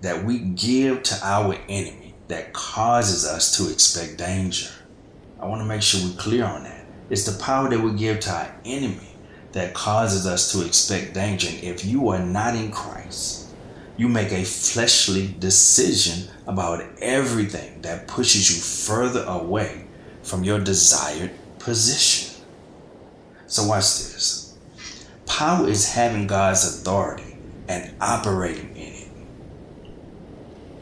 that 0.00 0.24
we 0.24 0.38
give 0.38 1.02
to 1.04 1.18
our 1.22 1.56
enemy 1.68 2.14
that 2.28 2.52
causes 2.52 3.26
us 3.26 3.56
to 3.56 3.70
expect 3.70 4.16
danger. 4.16 4.68
I 5.40 5.46
want 5.46 5.60
to 5.60 5.66
make 5.66 5.82
sure 5.82 6.00
we're 6.08 6.16
clear 6.16 6.44
on 6.44 6.64
that. 6.64 6.84
It's 7.10 7.24
the 7.24 7.42
power 7.42 7.68
that 7.68 7.80
we 7.80 7.92
give 7.92 8.20
to 8.20 8.30
our 8.30 8.54
enemy 8.64 9.14
that 9.52 9.74
causes 9.74 10.26
us 10.26 10.52
to 10.52 10.64
expect 10.64 11.14
danger. 11.14 11.48
And 11.48 11.62
if 11.62 11.84
you 11.84 12.08
are 12.10 12.18
not 12.18 12.54
in 12.54 12.70
Christ, 12.70 13.48
you 13.96 14.08
make 14.08 14.30
a 14.32 14.44
fleshly 14.44 15.34
decision 15.38 16.28
about 16.46 16.84
everything 17.00 17.82
that 17.82 18.06
pushes 18.06 18.50
you 18.50 18.62
further 18.62 19.24
away 19.24 19.86
from 20.22 20.44
your 20.44 20.60
desired 20.60 21.32
position. 21.58 22.44
So, 23.46 23.66
watch 23.66 23.84
this. 23.84 24.47
Power 25.28 25.68
is 25.68 25.92
having 25.92 26.26
God's 26.26 26.64
authority 26.64 27.36
and 27.68 27.94
operating 28.00 28.74
in 28.76 28.92
it. 28.94 29.08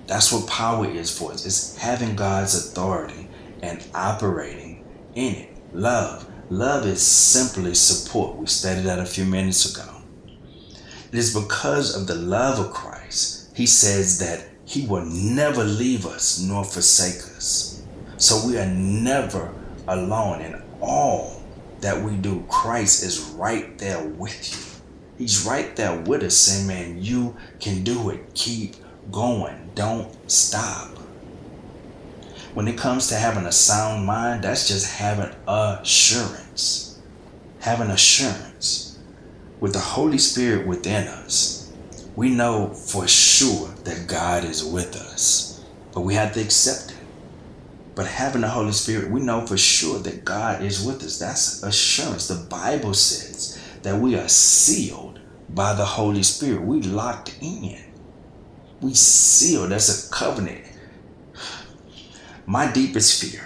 That's 0.06 0.32
what 0.32 0.48
power 0.48 0.87
is 0.87 1.16
for 1.16 1.32
us. 1.32 1.44
It's 1.44 1.76
having 1.76 2.16
God's 2.16 2.54
authority 2.54 3.28
and 3.62 3.85
operating 3.94 4.85
in 5.14 5.35
it. 5.35 5.56
Love. 5.72 6.30
Love 6.48 6.87
is 6.87 7.02
simply 7.02 7.74
support. 7.74 8.37
We 8.37 8.46
stated 8.46 8.85
that 8.85 9.00
a 9.00 9.04
few 9.04 9.24
minutes 9.24 9.70
ago. 9.72 9.96
It 11.12 11.18
is 11.18 11.35
because 11.35 11.96
of 11.96 12.06
the 12.06 12.14
love 12.14 12.59
of 12.59 12.72
Christ, 12.72 13.50
he 13.56 13.66
says 13.66 14.18
that 14.20 14.48
he 14.64 14.87
will 14.87 15.04
never 15.04 15.64
leave 15.64 16.06
us 16.06 16.40
nor 16.40 16.64
forsake 16.64 17.22
us. 17.37 17.82
So 18.16 18.46
we 18.46 18.59
are 18.59 18.66
never 18.66 19.52
alone 19.88 20.40
in 20.40 20.62
all 20.80 21.36
that 21.87 22.03
we 22.03 22.16
do. 22.16 22.44
Christ 22.49 23.03
is 23.03 23.20
right 23.31 23.79
there 23.79 24.05
with 24.05 24.53
you. 24.53 24.83
He's 25.18 25.46
right 25.46 25.75
there 25.77 25.99
with 26.03 26.22
us 26.22 26.37
saying, 26.37 26.66
man, 26.66 27.03
you 27.03 27.37
can 27.59 27.83
do 27.83 28.11
it. 28.11 28.35
Keep 28.35 28.75
going. 29.11 29.70
Don't 29.75 30.14
stop 30.31 30.96
when 32.57 32.68
it 32.68 32.79
comes 32.79 33.09
to 33.09 33.16
having 33.16 33.44
a 33.44 33.53
sound 33.53 34.07
mind, 34.07 34.44
that's 34.44 34.66
just 34.66 34.90
having 34.90 35.31
assurance. 35.46 36.99
Having 37.59 37.90
assurance. 37.90 38.99
With 39.61 39.75
the 39.75 39.79
Holy 39.79 40.16
Spirit 40.16 40.66
within 40.66 41.07
us, 41.07 41.70
we 42.16 42.31
know 42.31 42.68
for 42.68 43.07
sure 43.07 43.68
that 43.85 44.07
God 44.07 44.42
is 44.42 44.64
with 44.64 44.96
us, 44.96 45.66
but 45.92 46.01
we 46.01 46.14
have 46.14 46.33
to 46.33 46.40
accept 46.40 46.92
it. 46.92 46.95
But 47.96 48.06
having 48.06 48.42
the 48.42 48.48
Holy 48.48 48.70
Spirit, 48.70 49.11
we 49.11 49.20
know 49.20 49.44
for 49.44 49.56
sure 49.56 49.98
that 50.00 50.24
God 50.24 50.62
is 50.62 50.87
with 50.87 51.02
us. 51.02 51.18
That's 51.18 51.64
assurance. 51.64 52.28
The 52.28 52.46
Bible 52.48 52.94
says 52.94 53.61
that 53.82 53.98
we 53.98 54.14
are 54.14 54.28
sealed 54.28 55.18
by 55.48 55.74
the 55.74 55.85
Holy 55.85 56.22
Spirit. 56.22 56.62
We 56.62 56.82
locked 56.82 57.37
in. 57.40 57.82
We 58.80 58.94
sealed. 58.94 59.70
That's 59.70 60.09
a 60.09 60.12
covenant 60.12 60.66
my 62.46 62.70
deepest 62.70 63.20
fear 63.20 63.42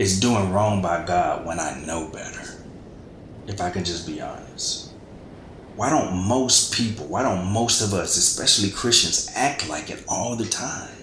is 0.00 0.18
doing 0.18 0.52
wrong 0.52 0.82
by 0.82 1.04
God 1.06 1.46
when 1.46 1.60
I 1.60 1.80
know 1.86 2.08
better. 2.08 2.58
If 3.46 3.60
I 3.60 3.70
can 3.70 3.84
just 3.84 4.04
be 4.04 4.20
honest. 4.20 4.90
Why 5.76 5.90
don't 5.90 6.12
most 6.26 6.74
people, 6.74 7.06
why 7.06 7.22
don't 7.22 7.46
most 7.46 7.82
of 7.82 7.94
us, 7.94 8.16
especially 8.16 8.70
Christians, 8.70 9.30
act 9.34 9.68
like 9.68 9.90
it 9.90 10.04
all 10.08 10.34
the 10.34 10.46
time? 10.46 11.01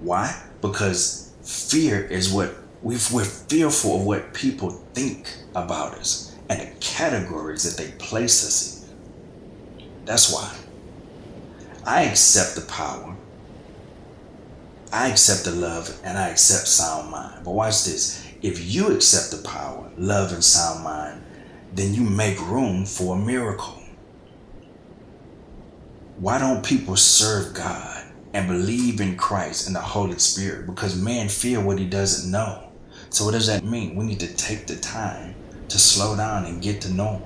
Why? 0.00 0.42
Because 0.60 1.32
fear 1.42 2.04
is 2.04 2.32
what 2.32 2.54
we 2.82 2.94
are 2.94 2.98
fearful 2.98 3.96
of 3.96 4.06
what 4.06 4.34
people 4.34 4.70
think 4.94 5.34
about 5.54 5.94
us 5.94 6.34
and 6.48 6.60
the 6.60 6.70
categories 6.80 7.64
that 7.64 7.82
they 7.82 7.90
place 7.98 8.46
us 8.46 8.82
in. 8.82 9.86
That's 10.04 10.32
why. 10.32 10.54
I 11.84 12.02
accept 12.02 12.54
the 12.54 12.62
power 12.62 13.16
I 14.90 15.08
accept 15.08 15.44
the 15.44 15.50
love 15.50 16.00
and 16.02 16.16
I 16.16 16.28
accept 16.28 16.66
sound 16.66 17.10
mind. 17.10 17.44
But 17.44 17.50
watch 17.50 17.84
this. 17.84 18.24
If 18.40 18.72
you 18.72 18.94
accept 18.94 19.30
the 19.30 19.46
power, 19.46 19.90
love, 19.98 20.32
and 20.32 20.42
sound 20.42 20.82
mind, 20.82 21.22
then 21.74 21.92
you 21.92 22.02
make 22.02 22.40
room 22.48 22.86
for 22.86 23.14
a 23.14 23.18
miracle. 23.18 23.82
Why 26.18 26.38
don't 26.38 26.64
people 26.64 26.96
serve 26.96 27.54
God 27.54 27.87
and 28.38 28.46
believe 28.46 29.00
in 29.00 29.16
Christ 29.16 29.66
and 29.66 29.74
the 29.74 29.80
Holy 29.80 30.18
Spirit? 30.18 30.66
Because 30.66 31.00
man 31.00 31.28
fear 31.28 31.60
what 31.60 31.78
he 31.78 31.86
doesn't 31.86 32.30
know. 32.30 32.70
So 33.10 33.24
what 33.24 33.32
does 33.32 33.48
that 33.48 33.64
mean? 33.64 33.96
We 33.96 34.04
need 34.04 34.20
to 34.20 34.32
take 34.34 34.66
the 34.66 34.76
time 34.76 35.34
to 35.68 35.78
slow 35.78 36.16
down 36.16 36.44
and 36.44 36.62
get 36.62 36.80
to 36.82 36.92
know 36.92 37.14
him. 37.14 37.22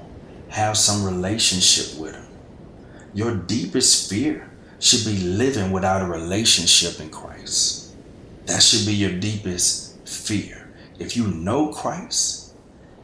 Have 0.49 0.77
some 0.77 1.05
relationship 1.05 2.01
with 2.01 2.15
him. 2.15 2.27
Your 3.15 3.35
deepest 3.35 4.09
fear 4.09 4.51
should 4.81 5.05
be 5.05 5.19
living 5.23 5.71
without 5.71 6.03
a 6.03 6.07
relationship 6.07 6.99
in 6.99 7.11
Christ. 7.11 7.95
That 8.47 8.63
should 8.63 8.87
be 8.87 8.95
your 8.95 9.13
deepest 9.13 10.09
fear. 10.09 10.73
If 10.99 11.17
you 11.17 11.27
know 11.29 11.73
Christ, 11.73 12.55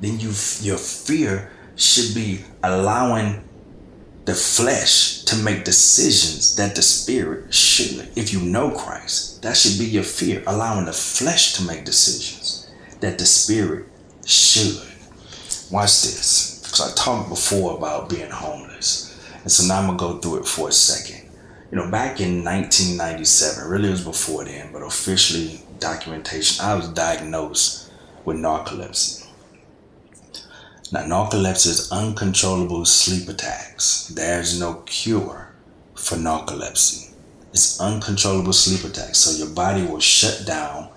then 0.01 0.18
you 0.18 0.33
your 0.61 0.79
fear 0.79 1.53
should 1.77 2.14
be 2.14 2.44
allowing 2.62 3.47
the 4.28 4.34
flesh 4.34 5.22
to 5.22 5.34
make 5.42 5.64
decisions 5.64 6.54
that 6.56 6.76
the 6.76 6.82
spirit 6.82 7.54
should. 7.54 8.10
If 8.14 8.30
you 8.30 8.40
know 8.40 8.70
Christ, 8.70 9.40
that 9.40 9.56
should 9.56 9.78
be 9.78 9.86
your 9.86 10.04
fear, 10.04 10.42
allowing 10.46 10.84
the 10.84 10.92
flesh 10.92 11.54
to 11.54 11.62
make 11.62 11.86
decisions 11.86 12.70
that 13.00 13.18
the 13.18 13.24
spirit 13.24 13.86
should. 14.26 14.86
Watch 15.70 16.02
this. 16.02 16.60
Because 16.62 16.92
I 16.92 16.94
talked 16.94 17.30
before 17.30 17.78
about 17.78 18.10
being 18.10 18.30
homeless. 18.30 19.18
And 19.44 19.50
so 19.50 19.66
now 19.66 19.80
I'm 19.80 19.96
going 19.96 19.98
to 19.98 20.04
go 20.04 20.18
through 20.18 20.42
it 20.42 20.46
for 20.46 20.68
a 20.68 20.72
second 20.72 21.28
you 21.70 21.76
know, 21.76 21.90
back 21.90 22.20
in 22.20 22.44
1997, 22.44 23.68
really 23.68 23.88
it 23.88 23.92
was 23.92 24.04
before 24.04 24.44
then, 24.44 24.72
but 24.72 24.82
officially 24.82 25.60
documentation, 25.78 26.64
I 26.64 26.74
was 26.74 26.88
diagnosed 26.88 27.90
with 28.24 28.38
narcolepsy. 28.38 29.27
Now, 30.90 31.03
narcolepsy 31.03 31.66
is 31.66 31.92
uncontrollable 31.92 32.87
sleep 32.87 33.29
attacks. 33.29 34.09
There's 34.09 34.59
no 34.59 34.83
cure 34.87 35.53
for 35.94 36.16
narcolepsy. 36.16 37.12
It's 37.53 37.79
uncontrollable 37.79 38.55
sleep 38.55 38.90
attacks. 38.90 39.18
So 39.18 39.37
your 39.37 39.55
body 39.55 39.83
will 39.83 40.01
shut 40.01 40.46
down, 40.46 40.88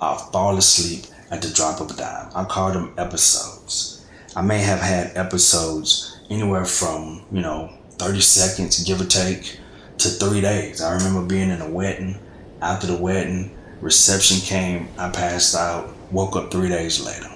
I'll 0.00 0.18
fall 0.18 0.56
asleep 0.56 1.04
at 1.30 1.42
the 1.42 1.50
drop 1.50 1.80
of 1.80 1.92
a 1.92 1.94
dime. 1.94 2.32
I 2.34 2.42
call 2.44 2.72
them 2.72 2.92
episodes. 2.98 4.04
I 4.34 4.42
may 4.42 4.58
have 4.58 4.80
had 4.80 5.16
episodes 5.16 6.18
anywhere 6.28 6.64
from, 6.64 7.24
you 7.30 7.40
know, 7.40 7.72
30 7.98 8.20
seconds, 8.22 8.82
give 8.82 9.00
or 9.00 9.06
take, 9.06 9.60
to 9.98 10.08
three 10.08 10.40
days. 10.40 10.80
I 10.80 10.92
remember 10.94 11.22
being 11.22 11.50
in 11.50 11.60
a 11.60 11.70
wedding. 11.70 12.18
After 12.60 12.88
the 12.88 12.96
wedding, 12.96 13.56
reception 13.80 14.38
came, 14.38 14.88
I 14.98 15.10
passed 15.10 15.54
out, 15.54 15.94
woke 16.10 16.34
up 16.34 16.50
three 16.50 16.68
days 16.68 17.04
later. 17.04 17.35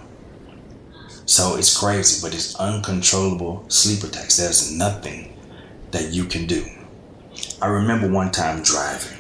So 1.31 1.55
it's 1.55 1.79
crazy, 1.79 2.21
but 2.21 2.35
it's 2.35 2.57
uncontrollable 2.57 3.65
sleep 3.69 4.03
attacks. 4.03 4.39
There's 4.39 4.73
nothing 4.73 5.33
that 5.93 6.11
you 6.11 6.25
can 6.25 6.45
do. 6.49 6.67
I 7.63 7.69
remember 7.69 8.11
one 8.11 8.33
time 8.33 8.65
driving. 8.65 9.17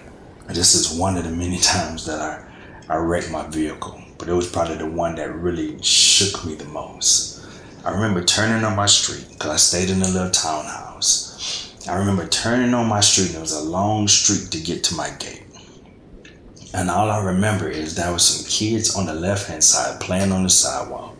This 0.48 0.74
is 0.74 0.98
one 0.98 1.16
of 1.16 1.22
the 1.22 1.30
many 1.30 1.58
times 1.60 2.06
that 2.06 2.20
I, 2.20 2.44
I 2.92 2.96
wrecked 2.96 3.30
my 3.30 3.46
vehicle, 3.46 4.02
but 4.18 4.28
it 4.28 4.32
was 4.32 4.50
probably 4.50 4.78
the 4.78 4.90
one 4.90 5.14
that 5.14 5.32
really 5.32 5.80
shook 5.84 6.44
me 6.44 6.56
the 6.56 6.64
most. 6.64 7.46
I 7.84 7.92
remember 7.92 8.24
turning 8.24 8.64
on 8.64 8.74
my 8.74 8.86
street 8.86 9.26
because 9.30 9.50
I 9.52 9.56
stayed 9.56 9.90
in 9.90 10.02
a 10.02 10.08
little 10.08 10.32
townhouse. 10.32 11.76
I 11.88 11.96
remember 11.96 12.26
turning 12.26 12.74
on 12.74 12.88
my 12.88 13.02
street 13.02 13.28
and 13.28 13.36
it 13.36 13.40
was 13.40 13.52
a 13.52 13.62
long 13.62 14.08
street 14.08 14.50
to 14.50 14.60
get 14.60 14.82
to 14.82 14.96
my 14.96 15.10
gate. 15.20 15.44
And 16.74 16.90
all 16.90 17.08
I 17.08 17.22
remember 17.22 17.68
is 17.68 17.94
there 17.94 18.10
were 18.10 18.18
some 18.18 18.50
kids 18.50 18.96
on 18.96 19.06
the 19.06 19.14
left 19.14 19.46
hand 19.46 19.62
side 19.62 20.00
playing 20.00 20.32
on 20.32 20.42
the 20.42 20.50
sidewalk 20.50 21.19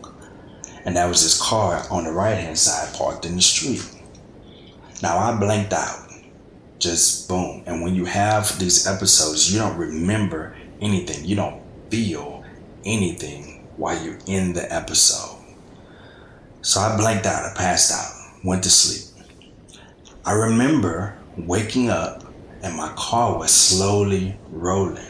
and 0.85 0.95
there 0.95 1.07
was 1.07 1.23
this 1.23 1.41
car 1.41 1.85
on 1.89 2.05
the 2.05 2.11
right 2.11 2.37
hand 2.37 2.57
side 2.57 2.93
parked 2.95 3.25
in 3.25 3.35
the 3.35 3.41
street. 3.41 3.83
Now 5.01 5.17
I 5.17 5.37
blanked 5.37 5.73
out, 5.73 6.09
just 6.79 7.27
boom. 7.27 7.63
And 7.65 7.81
when 7.81 7.95
you 7.95 8.05
have 8.05 8.57
these 8.59 8.87
episodes, 8.87 9.53
you 9.53 9.59
don't 9.59 9.77
remember 9.77 10.55
anything, 10.79 11.25
you 11.25 11.35
don't 11.35 11.61
feel 11.89 12.43
anything 12.85 13.67
while 13.77 14.03
you're 14.03 14.19
in 14.25 14.53
the 14.53 14.71
episode. 14.73 15.37
So 16.61 16.79
I 16.79 16.97
blanked 16.97 17.25
out, 17.25 17.51
I 17.51 17.55
passed 17.55 17.91
out, 17.91 18.43
went 18.43 18.63
to 18.63 18.69
sleep. 18.69 19.25
I 20.23 20.33
remember 20.33 21.17
waking 21.37 21.89
up 21.89 22.23
and 22.61 22.75
my 22.75 22.93
car 22.95 23.37
was 23.37 23.51
slowly 23.51 24.37
rolling. 24.51 25.05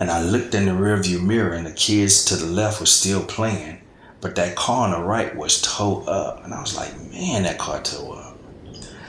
And 0.00 0.10
I 0.10 0.22
looked 0.22 0.54
in 0.54 0.64
the 0.64 0.72
rearview 0.72 1.22
mirror 1.22 1.52
and 1.52 1.66
the 1.66 1.72
kids 1.72 2.24
to 2.26 2.36
the 2.36 2.46
left 2.46 2.80
were 2.80 2.86
still 2.86 3.22
playing 3.22 3.81
but 4.22 4.36
that 4.36 4.54
car 4.54 4.86
on 4.86 4.92
the 4.92 5.04
right 5.04 5.36
was 5.36 5.60
towed 5.60 6.08
up. 6.08 6.44
And 6.44 6.54
I 6.54 6.60
was 6.60 6.76
like, 6.76 6.96
man, 7.10 7.42
that 7.42 7.58
car 7.58 7.82
towed 7.82 8.18
up. 8.18 8.38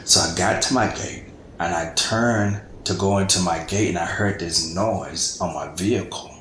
So 0.06 0.20
I 0.20 0.36
got 0.36 0.62
to 0.64 0.74
my 0.74 0.88
gate 0.88 1.26
and 1.60 1.74
I 1.74 1.94
turned 1.94 2.62
to 2.86 2.96
go 2.96 3.20
into 3.20 3.40
my 3.40 3.64
gate 3.64 3.90
and 3.90 3.98
I 3.98 4.06
heard 4.06 4.40
this 4.40 4.74
noise 4.74 5.40
on 5.40 5.54
my 5.54 5.74
vehicle. 5.76 6.36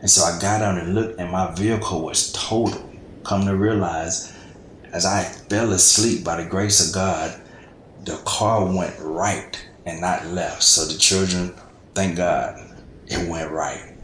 And 0.00 0.10
so 0.10 0.24
I 0.24 0.38
got 0.40 0.62
out 0.62 0.78
and 0.78 0.94
looked 0.94 1.18
and 1.20 1.30
my 1.30 1.54
vehicle 1.54 2.02
was 2.02 2.32
totaled. 2.32 2.82
Come 3.22 3.46
to 3.46 3.56
realize, 3.56 4.34
as 4.92 5.06
I 5.06 5.22
fell 5.22 5.72
asleep 5.72 6.24
by 6.24 6.42
the 6.42 6.48
grace 6.48 6.86
of 6.86 6.92
God, 6.92 7.40
the 8.04 8.16
car 8.24 8.64
went 8.64 8.94
right 8.98 9.64
and 9.84 10.00
not 10.00 10.26
left. 10.26 10.64
So 10.64 10.84
the 10.92 10.98
children, 10.98 11.54
thank 11.94 12.16
God, 12.16 12.60
it 13.06 13.28
went 13.28 13.52
right. 13.52 13.94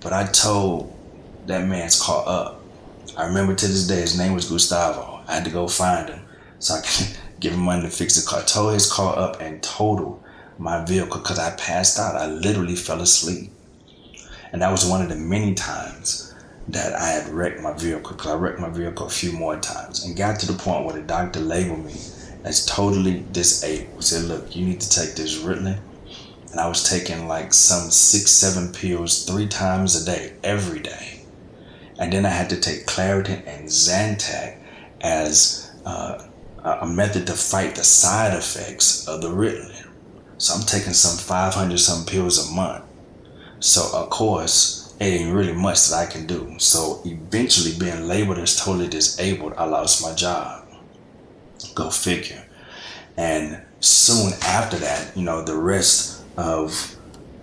But 0.00 0.12
I 0.12 0.26
told 0.26 0.96
that 1.46 1.66
man's 1.66 2.00
car 2.00 2.24
up 2.26 2.61
I 3.14 3.26
remember 3.26 3.54
to 3.54 3.66
this 3.66 3.86
day 3.86 4.00
his 4.00 4.16
name 4.16 4.32
was 4.32 4.48
Gustavo. 4.48 5.22
I 5.28 5.34
had 5.34 5.44
to 5.44 5.50
go 5.50 5.68
find 5.68 6.08
him 6.08 6.20
so 6.58 6.74
I 6.74 6.80
could 6.80 7.18
give 7.40 7.52
him 7.52 7.60
money 7.60 7.82
to 7.82 7.90
fix 7.90 8.16
the 8.16 8.26
car. 8.26 8.42
Towed 8.42 8.74
his 8.74 8.90
car 8.90 9.18
up 9.18 9.40
and 9.40 9.62
totaled 9.62 10.22
my 10.58 10.84
vehicle 10.84 11.18
because 11.18 11.38
I 11.38 11.54
passed 11.56 11.98
out. 11.98 12.16
I 12.16 12.26
literally 12.26 12.76
fell 12.76 13.02
asleep. 13.02 13.50
And 14.52 14.62
that 14.62 14.70
was 14.70 14.86
one 14.86 15.02
of 15.02 15.08
the 15.08 15.16
many 15.16 15.54
times 15.54 16.34
that 16.68 16.94
I 16.94 17.08
had 17.08 17.28
wrecked 17.28 17.60
my 17.60 17.72
vehicle 17.72 18.12
because 18.12 18.30
I 18.30 18.34
wrecked 18.34 18.60
my 18.60 18.70
vehicle 18.70 19.06
a 19.06 19.10
few 19.10 19.32
more 19.32 19.58
times 19.58 20.04
and 20.04 20.16
got 20.16 20.40
to 20.40 20.46
the 20.46 20.58
point 20.58 20.86
where 20.86 20.94
the 20.94 21.02
doctor 21.02 21.40
labeled 21.40 21.84
me 21.84 21.94
as 22.44 22.64
totally 22.64 23.24
disabled. 23.32 23.96
He 23.96 24.02
said, 24.02 24.24
look, 24.24 24.56
you 24.56 24.64
need 24.64 24.80
to 24.80 24.88
take 24.88 25.16
this 25.16 25.38
Ritalin. 25.42 25.80
And 26.50 26.60
I 26.60 26.68
was 26.68 26.88
taking 26.88 27.28
like 27.28 27.52
some 27.52 27.90
six, 27.90 28.30
seven 28.30 28.72
pills 28.72 29.24
three 29.24 29.48
times 29.48 30.00
a 30.00 30.04
day, 30.04 30.34
every 30.42 30.80
day 30.80 31.21
and 31.98 32.12
then 32.12 32.26
I 32.26 32.30
had 32.30 32.50
to 32.50 32.60
take 32.60 32.86
Claritin 32.86 33.46
and 33.46 33.68
Zantac 33.68 34.58
as 35.00 35.72
uh, 35.84 36.26
a 36.64 36.86
method 36.86 37.26
to 37.26 37.34
fight 37.34 37.74
the 37.74 37.84
side 37.84 38.36
effects 38.36 39.06
of 39.08 39.20
the 39.20 39.28
Ritalin. 39.28 39.88
So 40.38 40.54
I'm 40.54 40.66
taking 40.66 40.92
some 40.92 41.18
500 41.18 41.78
some 41.78 42.04
pills 42.04 42.50
a 42.50 42.52
month. 42.52 42.84
So 43.60 43.90
of 43.94 44.10
course, 44.10 44.94
it 44.98 45.04
ain't 45.04 45.34
really 45.34 45.52
much 45.52 45.88
that 45.88 45.96
I 45.96 46.06
can 46.06 46.26
do. 46.26 46.54
So 46.58 47.00
eventually 47.04 47.78
being 47.78 48.08
labeled 48.08 48.38
as 48.38 48.56
totally 48.56 48.88
disabled, 48.88 49.54
I 49.56 49.64
lost 49.64 50.02
my 50.02 50.14
job. 50.14 50.66
Go 51.74 51.90
figure. 51.90 52.44
And 53.16 53.62
soon 53.80 54.32
after 54.42 54.76
that, 54.78 55.16
you 55.16 55.22
know, 55.22 55.42
the 55.42 55.56
rest 55.56 56.24
of 56.36 56.96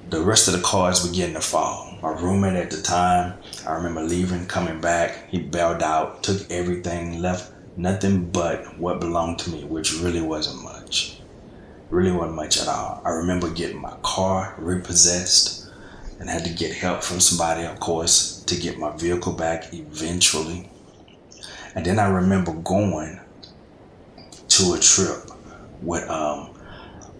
the 0.09 0.21
rest 0.21 0.47
of 0.47 0.55
the 0.55 0.61
cards 0.61 1.07
began 1.07 1.33
to 1.33 1.41
fall. 1.41 1.97
My 2.01 2.09
roommate 2.09 2.55
at 2.55 2.71
the 2.71 2.81
time, 2.81 3.38
I 3.65 3.73
remember 3.73 4.01
leaving, 4.01 4.45
coming 4.45 4.81
back. 4.81 5.29
He 5.29 5.39
bailed 5.39 5.83
out, 5.83 6.23
took 6.23 6.49
everything, 6.51 7.21
left 7.21 7.51
nothing 7.77 8.29
but 8.29 8.77
what 8.77 8.99
belonged 8.99 9.39
to 9.39 9.49
me, 9.49 9.63
which 9.63 9.93
really 9.93 10.21
wasn't 10.21 10.63
much. 10.63 11.19
Really 11.89 12.11
wasn't 12.11 12.35
much 12.35 12.59
at 12.61 12.67
all. 12.67 13.01
I 13.05 13.09
remember 13.09 13.49
getting 13.49 13.81
my 13.81 13.95
car 14.03 14.55
repossessed 14.57 15.69
and 16.19 16.29
had 16.29 16.43
to 16.45 16.53
get 16.53 16.75
help 16.75 17.03
from 17.03 17.19
somebody, 17.19 17.65
of 17.65 17.79
course, 17.79 18.43
to 18.43 18.55
get 18.55 18.77
my 18.77 18.95
vehicle 18.95 19.33
back 19.33 19.73
eventually. 19.73 20.69
And 21.75 21.85
then 21.85 21.99
I 21.99 22.09
remember 22.09 22.53
going 22.53 23.19
to 24.49 24.73
a 24.73 24.79
trip 24.79 25.31
with 25.81 26.09
um, 26.09 26.49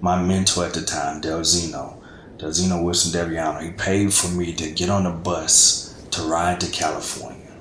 my 0.02 0.22
mentor 0.22 0.66
at 0.66 0.74
the 0.74 0.82
time, 0.82 1.22
Del 1.22 1.44
Zeno. 1.44 2.02
Del 2.38 2.52
Zeno 2.52 2.82
Wilson 2.82 3.12
Deviano. 3.12 3.62
He 3.62 3.72
paid 3.72 4.14
for 4.14 4.30
me 4.30 4.54
to 4.54 4.72
get 4.72 4.90
on 4.90 5.04
the 5.04 5.12
bus 5.12 5.89
to 6.12 6.24
ride 6.24 6.60
to 6.62 6.72
California. 6.72 7.56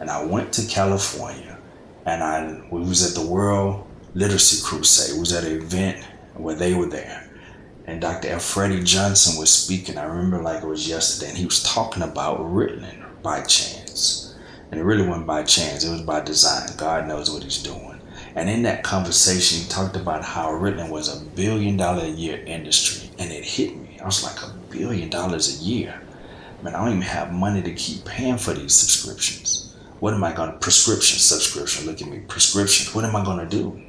And 0.00 0.10
I 0.10 0.24
went 0.24 0.52
to 0.54 0.66
California 0.66 1.58
and 2.06 2.22
I 2.22 2.62
we 2.70 2.80
was 2.80 3.06
at 3.06 3.20
the 3.20 3.28
World 3.28 3.86
Literacy 4.14 4.62
Crusade. 4.64 5.16
It 5.16 5.20
was 5.20 5.32
at 5.32 5.44
an 5.44 5.56
event 5.56 6.04
where 6.34 6.54
they 6.54 6.74
were 6.74 6.86
there. 6.86 7.28
And 7.86 8.00
Dr. 8.00 8.28
F. 8.28 8.42
Freddie 8.42 8.82
Johnson 8.82 9.38
was 9.38 9.50
speaking. 9.50 9.98
I 9.98 10.04
remember 10.04 10.42
like 10.42 10.62
it 10.62 10.66
was 10.66 10.88
yesterday, 10.88 11.30
and 11.30 11.38
he 11.38 11.44
was 11.44 11.62
talking 11.62 12.02
about 12.02 12.40
Ritalin 12.40 13.04
by 13.22 13.42
chance. 13.42 14.34
And 14.70 14.80
it 14.80 14.84
really 14.84 15.06
wasn't 15.06 15.26
by 15.26 15.42
chance, 15.42 15.84
it 15.84 15.90
was 15.90 16.02
by 16.02 16.20
design. 16.20 16.68
God 16.76 17.08
knows 17.08 17.30
what 17.30 17.42
he's 17.42 17.62
doing. 17.62 18.00
And 18.36 18.48
in 18.48 18.62
that 18.62 18.84
conversation, 18.84 19.62
he 19.62 19.68
talked 19.68 19.96
about 19.96 20.24
how 20.24 20.50
Ritalin 20.52 20.90
was 20.90 21.08
a 21.14 21.24
billion 21.30 21.76
dollar 21.76 22.04
a 22.04 22.08
year 22.08 22.42
industry. 22.44 23.10
And 23.18 23.32
it 23.32 23.44
hit 23.44 23.76
me. 23.76 23.98
I 24.00 24.04
was 24.04 24.22
like, 24.22 24.40
a 24.42 24.54
billion 24.70 25.10
dollars 25.10 25.60
a 25.60 25.64
year 25.64 26.00
man, 26.62 26.74
I 26.74 26.78
don't 26.78 26.88
even 26.88 27.02
have 27.02 27.32
money 27.32 27.62
to 27.62 27.72
keep 27.74 28.04
paying 28.04 28.38
for 28.38 28.52
these 28.52 28.74
subscriptions. 28.74 29.74
What 30.00 30.14
am 30.14 30.24
I 30.24 30.32
going 30.32 30.52
to, 30.52 30.58
prescription, 30.58 31.18
subscription, 31.18 31.86
look 31.86 32.00
at 32.00 32.08
me, 32.08 32.20
prescription, 32.20 32.92
what 32.94 33.04
am 33.04 33.16
I 33.16 33.24
going 33.24 33.38
to 33.38 33.56
do? 33.56 33.80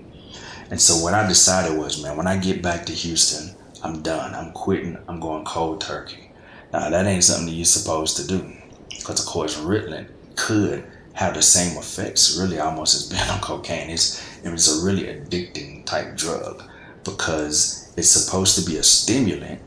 And 0.69 0.79
so 0.79 1.03
what 1.03 1.13
I 1.13 1.27
decided 1.27 1.77
was, 1.77 2.01
man, 2.01 2.17
when 2.17 2.27
I 2.27 2.38
get 2.38 2.62
back 2.62 2.86
to 2.86 2.93
Houston, 2.93 3.55
I'm 3.84 4.01
done. 4.01 4.34
I'm 4.34 4.51
quitting. 4.53 4.97
I'm 5.07 5.19
going 5.19 5.43
cold 5.43 5.81
turkey. 5.81 6.31
Now, 6.71 6.89
that 6.89 7.05
ain't 7.05 7.23
something 7.23 7.47
that 7.47 7.53
you're 7.53 7.65
supposed 7.65 8.17
to 8.17 8.27
do. 8.27 8.51
Because, 8.89 9.19
of 9.19 9.25
course, 9.25 9.57
Ritalin 9.57 10.07
could 10.36 10.86
have 11.13 11.34
the 11.34 11.41
same 11.41 11.77
effects, 11.77 12.38
really 12.38 12.60
almost 12.60 12.95
as 12.95 13.10
being 13.12 13.29
on 13.29 13.41
cocaine. 13.41 13.89
It's, 13.89 14.25
it's 14.43 14.81
a 14.81 14.86
really 14.86 15.03
addicting 15.03 15.86
type 15.86 16.15
drug 16.15 16.63
because 17.03 17.91
it's 17.97 18.10
supposed 18.10 18.57
to 18.57 18.69
be 18.69 18.77
a 18.77 18.84
stimulant 18.84 19.62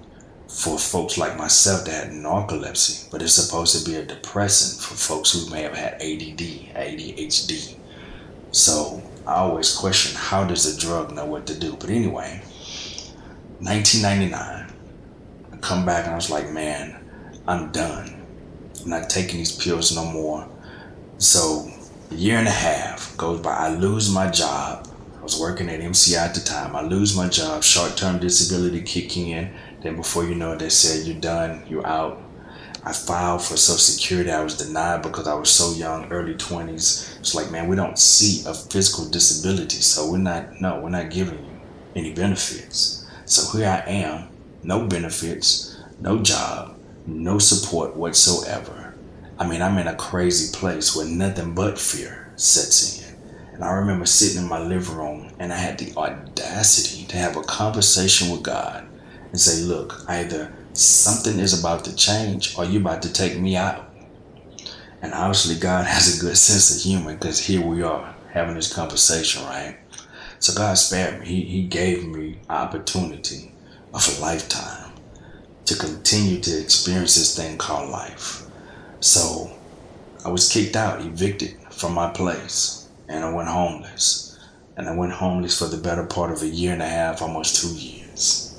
for 0.55 0.79
folks 0.79 1.19
like 1.19 1.37
myself 1.37 1.85
that 1.85 2.05
had 2.05 2.12
narcolepsy, 2.12 3.11
but 3.11 3.21
it's 3.21 3.35
supposed 3.35 3.77
to 3.77 3.90
be 3.90 3.97
a 3.97 4.05
depressant 4.05 4.81
for 4.81 4.95
folks 4.95 5.33
who 5.33 5.51
may 5.51 5.62
have 5.62 5.75
had 5.75 5.95
ADD, 5.95 6.38
ADHD. 6.77 7.75
So 8.53 9.03
I 9.27 9.35
always 9.35 9.77
question 9.77 10.17
how 10.17 10.45
does 10.45 10.64
a 10.64 10.81
drug 10.81 11.12
know 11.12 11.27
what 11.27 11.49
to 11.49 11.59
do? 11.59 11.73
But 11.75 11.90
anyway, 11.90 12.40
1999, 13.59 14.73
I 15.53 15.57
come 15.57 15.85
back 15.85 16.05
and 16.05 16.12
I 16.12 16.17
was 16.17 16.31
like, 16.31 16.49
man, 16.53 17.05
I'm 17.49 17.73
done. 17.73 18.25
I'm 18.81 18.90
not 18.90 19.11
taking 19.11 19.38
these 19.38 19.57
pills 19.57 19.95
no 19.95 20.05
more. 20.05 20.49
So 21.19 21.69
a 22.12 22.14
year 22.14 22.38
and 22.38 22.47
a 22.47 22.53
half 22.53 23.17
goes 23.17 23.40
by. 23.40 23.57
I 23.57 23.75
lose 23.75 24.09
my 24.09 24.31
job 24.31 24.87
I 25.25 25.27
was 25.27 25.40
working 25.40 25.71
at 25.71 25.81
MCI 25.81 26.19
at 26.19 26.35
the 26.35 26.43
time. 26.43 26.77
I 26.77 26.83
lose 26.83 27.17
my 27.17 27.31
job, 27.31 27.62
short 27.62 27.97
term 27.97 28.19
disability 28.19 28.83
kick 28.83 29.17
in. 29.17 29.55
Then 29.85 29.97
before 29.97 30.25
you 30.25 30.35
know 30.35 30.53
it, 30.53 30.61
they 30.61 30.70
said, 30.70 31.07
You're 31.07 31.20
done, 31.20 31.62
you're 31.68 31.87
out. 31.87 32.23
I 32.85 32.94
filed 32.94 33.42
for 33.42 33.59
Social 33.59 33.77
Security. 33.77 34.31
I 34.31 34.42
was 34.42 34.57
denied 34.57 35.03
because 35.03 35.29
I 35.29 35.35
was 35.35 35.51
so 35.51 35.75
young, 35.75 36.11
early 36.11 36.35
20s. 36.35 37.18
It's 37.18 37.35
like, 37.35 37.51
man, 37.51 37.68
we 37.68 37.77
don't 37.77 37.99
see 37.99 38.49
a 38.49 38.55
physical 38.55 39.11
disability. 39.11 39.83
So 39.83 40.11
we're 40.11 40.18
not, 40.18 40.59
no, 40.59 40.81
we're 40.81 40.88
not 40.88 41.11
giving 41.11 41.38
you 41.38 41.61
any 41.94 42.14
benefits. 42.14 43.07
So 43.27 43.59
here 43.59 43.68
I 43.68 43.90
am, 43.90 44.29
no 44.62 44.87
benefits, 44.87 45.77
no 46.01 46.18
job, 46.23 46.79
no 47.07 47.38
support 47.38 47.94
whatsoever. 47.94 48.94
I 49.38 49.47
mean, 49.47 49.61
I'm 49.61 49.77
in 49.77 49.87
a 49.87 49.97
crazy 49.97 50.57
place 50.57 50.97
where 50.97 51.07
nothing 51.07 51.55
but 51.55 51.79
fear 51.79 52.33
sets 52.37 53.03
in. 53.03 53.16
And 53.53 53.62
I 53.62 53.73
remember 53.73 54.07
sitting 54.07 54.42
in 54.42 54.49
my 54.49 54.61
living 54.61 54.97
room 54.97 55.31
and 55.38 55.53
I 55.53 55.57
had 55.57 55.79
the 55.79 55.94
audacity 55.94 57.05
to 57.07 57.16
have 57.18 57.37
a 57.37 57.42
conversation 57.42 58.31
with 58.31 58.42
God 58.42 58.88
and 59.35 59.40
say, 59.40 59.64
look, 59.64 60.05
either 60.07 60.55
something 60.75 61.40
is 61.40 61.59
about 61.59 61.85
to 61.85 61.97
change 61.97 62.57
or 62.57 62.64
you're 62.64 62.81
about 62.81 63.03
to 63.03 63.12
take 63.12 63.37
me 63.37 63.57
out. 63.57 63.85
And 65.03 65.12
obviously 65.12 65.57
God 65.57 65.87
has 65.88 66.16
a 66.16 66.20
good 66.20 66.37
sense 66.37 66.77
of 66.77 66.81
humor 66.81 67.14
because 67.14 67.44
here 67.44 67.61
we 67.61 67.83
are 67.83 68.14
having 68.31 68.55
this 68.55 68.73
conversation, 68.73 69.42
right? 69.42 69.77
So 70.38 70.55
God 70.55 70.75
spared 70.79 71.18
me. 71.18 71.27
He, 71.27 71.40
he 71.40 71.62
gave 71.64 72.07
me 72.07 72.38
opportunity 72.49 73.53
of 73.92 74.09
a 74.09 74.20
lifetime 74.20 74.92
to 75.64 75.75
continue 75.75 76.38
to 76.40 76.61
experience 76.61 77.16
this 77.16 77.37
thing 77.37 77.59
called 77.59 77.90
life. 77.90 78.44
So 79.01 79.51
I 80.25 80.29
was 80.29 80.49
kicked 80.49 80.77
out, 80.77 81.05
evicted 81.05 81.57
from 81.73 81.92
my 81.92 82.09
place, 82.12 82.88
and 83.09 83.25
I 83.25 83.33
went 83.33 83.49
homeless. 83.49 84.38
And 84.77 84.88
I 84.88 84.94
went 84.94 85.12
homeless 85.12 85.59
for 85.59 85.66
the 85.66 85.83
better 85.83 86.07
part 86.07 86.31
of 86.31 86.42
a 86.42 86.47
year 86.47 86.73
and 86.73 86.83
a 86.83 86.88
half, 86.88 87.20
almost 87.20 87.61
two 87.61 87.75
years 87.75 88.54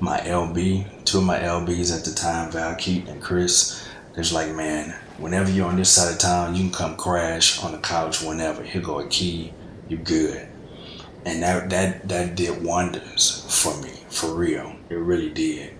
my 0.00 0.18
LB, 0.18 1.04
two 1.04 1.18
of 1.18 1.24
my 1.24 1.38
LBs 1.38 1.96
at 1.96 2.04
the 2.04 2.12
time, 2.12 2.50
Val 2.50 2.74
Keaton 2.74 3.08
and 3.08 3.22
Chris, 3.22 3.88
there's 4.14 4.32
like, 4.32 4.54
man, 4.54 4.94
whenever 5.18 5.50
you're 5.50 5.68
on 5.68 5.76
this 5.76 5.90
side 5.90 6.12
of 6.12 6.18
town, 6.18 6.54
you 6.54 6.62
can 6.62 6.72
come 6.72 6.96
crash 6.96 7.62
on 7.62 7.72
the 7.72 7.78
couch 7.78 8.22
whenever. 8.22 8.62
Here 8.62 8.82
go 8.82 9.00
a 9.00 9.08
key, 9.08 9.52
you 9.88 9.98
good. 9.98 10.48
And 11.24 11.42
that 11.42 11.70
that 11.70 12.08
that 12.08 12.34
did 12.36 12.62
wonders 12.62 13.44
for 13.62 13.76
me, 13.82 13.92
for 14.08 14.32
real. 14.32 14.76
It 14.88 14.94
really 14.94 15.30
did. 15.30 15.74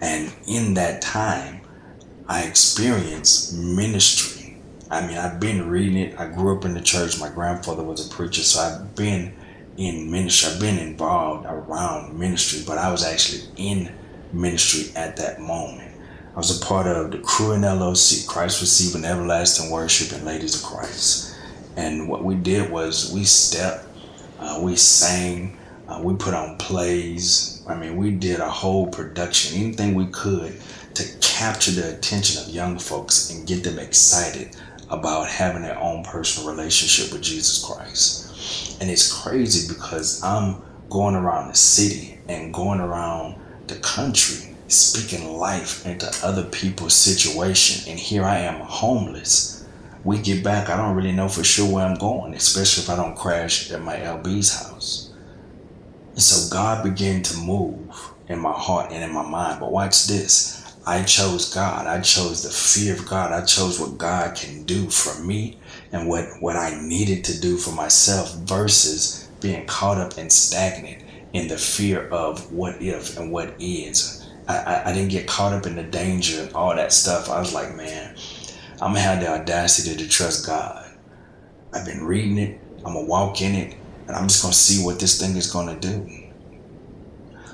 And 0.00 0.32
in 0.46 0.74
that 0.74 1.00
time, 1.00 1.62
I 2.28 2.42
experienced 2.42 3.56
ministry. 3.56 4.58
I 4.90 5.06
mean, 5.06 5.16
I've 5.16 5.40
been 5.40 5.70
reading 5.70 5.96
it. 5.96 6.20
I 6.20 6.28
grew 6.28 6.56
up 6.56 6.64
in 6.64 6.74
the 6.74 6.80
church. 6.80 7.18
My 7.18 7.30
grandfather 7.30 7.82
was 7.82 8.06
a 8.06 8.10
preacher, 8.14 8.42
so 8.42 8.60
I've 8.60 8.94
been 8.94 9.34
in 9.76 10.10
ministry. 10.10 10.52
I've 10.52 10.60
been 10.60 10.78
involved 10.78 11.46
around 11.46 12.18
ministry, 12.18 12.62
but 12.66 12.78
I 12.78 12.90
was 12.90 13.04
actually 13.04 13.42
in 13.56 13.92
ministry 14.32 14.94
at 14.96 15.16
that 15.16 15.40
moment. 15.40 15.90
I 16.34 16.38
was 16.38 16.62
a 16.62 16.64
part 16.64 16.86
of 16.86 17.10
the 17.10 17.18
crew 17.18 17.52
in 17.52 17.62
LOC, 17.62 18.26
Christ 18.26 18.60
Receiving 18.60 19.04
Everlasting 19.04 19.70
Worship 19.70 20.16
and 20.16 20.24
Ladies 20.24 20.62
of 20.62 20.62
Christ. 20.62 21.36
And 21.76 22.08
what 22.08 22.24
we 22.24 22.34
did 22.34 22.70
was 22.70 23.12
we 23.12 23.24
stepped, 23.24 23.86
uh, 24.38 24.60
we 24.62 24.76
sang, 24.76 25.58
uh, 25.88 26.00
we 26.02 26.14
put 26.14 26.32
on 26.34 26.56
plays. 26.56 27.62
I 27.68 27.74
mean, 27.74 27.96
we 27.96 28.12
did 28.12 28.40
a 28.40 28.48
whole 28.48 28.86
production, 28.86 29.60
anything 29.60 29.94
we 29.94 30.06
could 30.06 30.58
to 30.94 31.04
capture 31.20 31.70
the 31.70 31.94
attention 31.94 32.42
of 32.42 32.48
young 32.48 32.78
folks 32.78 33.30
and 33.30 33.46
get 33.46 33.64
them 33.64 33.78
excited 33.78 34.56
about 34.90 35.28
having 35.28 35.62
their 35.62 35.78
own 35.78 36.04
personal 36.04 36.50
relationship 36.50 37.12
with 37.12 37.22
Jesus 37.22 37.64
Christ. 37.64 38.31
And 38.80 38.90
it's 38.90 39.12
crazy 39.22 39.72
because 39.72 40.22
I'm 40.22 40.62
going 40.90 41.14
around 41.14 41.48
the 41.48 41.54
city 41.54 42.18
and 42.28 42.52
going 42.52 42.80
around 42.80 43.40
the 43.66 43.76
country 43.76 44.56
speaking 44.68 45.36
life 45.36 45.86
into 45.86 46.10
other 46.22 46.44
people's 46.44 46.94
situation. 46.94 47.90
And 47.90 47.98
here 47.98 48.24
I 48.24 48.38
am 48.38 48.60
homeless. 48.60 49.64
We 50.04 50.18
get 50.18 50.42
back, 50.42 50.68
I 50.68 50.76
don't 50.76 50.96
really 50.96 51.12
know 51.12 51.28
for 51.28 51.44
sure 51.44 51.72
where 51.72 51.86
I'm 51.86 51.94
going, 51.94 52.34
especially 52.34 52.82
if 52.82 52.90
I 52.90 52.96
don't 52.96 53.16
crash 53.16 53.70
at 53.70 53.82
my 53.82 53.96
LB's 53.96 54.54
house. 54.54 55.12
And 56.12 56.22
so 56.22 56.52
God 56.52 56.82
began 56.82 57.22
to 57.22 57.36
move 57.38 58.12
in 58.28 58.38
my 58.38 58.52
heart 58.52 58.90
and 58.90 59.04
in 59.04 59.12
my 59.12 59.26
mind. 59.28 59.60
But 59.60 59.72
watch 59.72 60.06
this. 60.06 60.58
I 60.84 61.04
chose 61.04 61.54
God. 61.54 61.86
I 61.86 62.00
chose 62.00 62.42
the 62.42 62.50
fear 62.50 62.94
of 62.94 63.08
God. 63.08 63.32
I 63.32 63.44
chose 63.44 63.78
what 63.78 63.98
God 63.98 64.34
can 64.34 64.64
do 64.64 64.90
for 64.90 65.22
me 65.22 65.58
and 65.92 66.08
what, 66.08 66.26
what 66.40 66.56
I 66.56 66.80
needed 66.80 67.24
to 67.24 67.40
do 67.40 67.56
for 67.56 67.72
myself 67.72 68.34
versus 68.38 69.28
being 69.40 69.66
caught 69.66 69.98
up 69.98 70.16
and 70.16 70.32
stagnant 70.32 71.02
in 71.32 71.48
the 71.48 71.58
fear 71.58 72.08
of 72.08 72.52
what 72.52 72.80
if 72.80 73.18
and 73.18 73.30
what 73.30 73.54
is. 73.58 74.26
I, 74.48 74.58
I, 74.58 74.90
I 74.90 74.92
didn't 74.92 75.10
get 75.10 75.26
caught 75.26 75.52
up 75.52 75.66
in 75.66 75.76
the 75.76 75.82
danger 75.82 76.42
and 76.42 76.52
all 76.54 76.74
that 76.74 76.92
stuff. 76.92 77.30
I 77.30 77.38
was 77.38 77.52
like, 77.52 77.74
man, 77.74 78.16
I'm 78.80 78.92
gonna 78.92 79.00
have 79.00 79.20
the 79.20 79.28
audacity 79.28 79.96
to 79.96 80.08
trust 80.08 80.46
God. 80.46 80.90
I've 81.72 81.86
been 81.86 82.04
reading 82.04 82.38
it, 82.38 82.60
I'm 82.78 82.94
gonna 82.94 83.04
walk 83.06 83.40
in 83.40 83.54
it, 83.54 83.76
and 84.06 84.16
I'm 84.16 84.28
just 84.28 84.42
gonna 84.42 84.54
see 84.54 84.84
what 84.84 84.98
this 84.98 85.20
thing 85.20 85.36
is 85.36 85.52
gonna 85.52 85.78
do. 85.78 86.08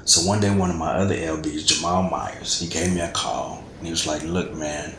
So 0.05 0.27
one 0.27 0.41
day, 0.41 0.51
one 0.51 0.71
of 0.71 0.77
my 0.77 0.95
other 0.95 1.15
LBs, 1.15 1.67
Jamal 1.67 2.03
Myers, 2.03 2.59
he 2.59 2.67
gave 2.67 2.95
me 2.95 3.01
a 3.01 3.11
call 3.11 3.63
and 3.77 3.87
he 3.87 3.91
was 3.91 4.07
like, 4.07 4.23
Look, 4.23 4.55
man, 4.55 4.95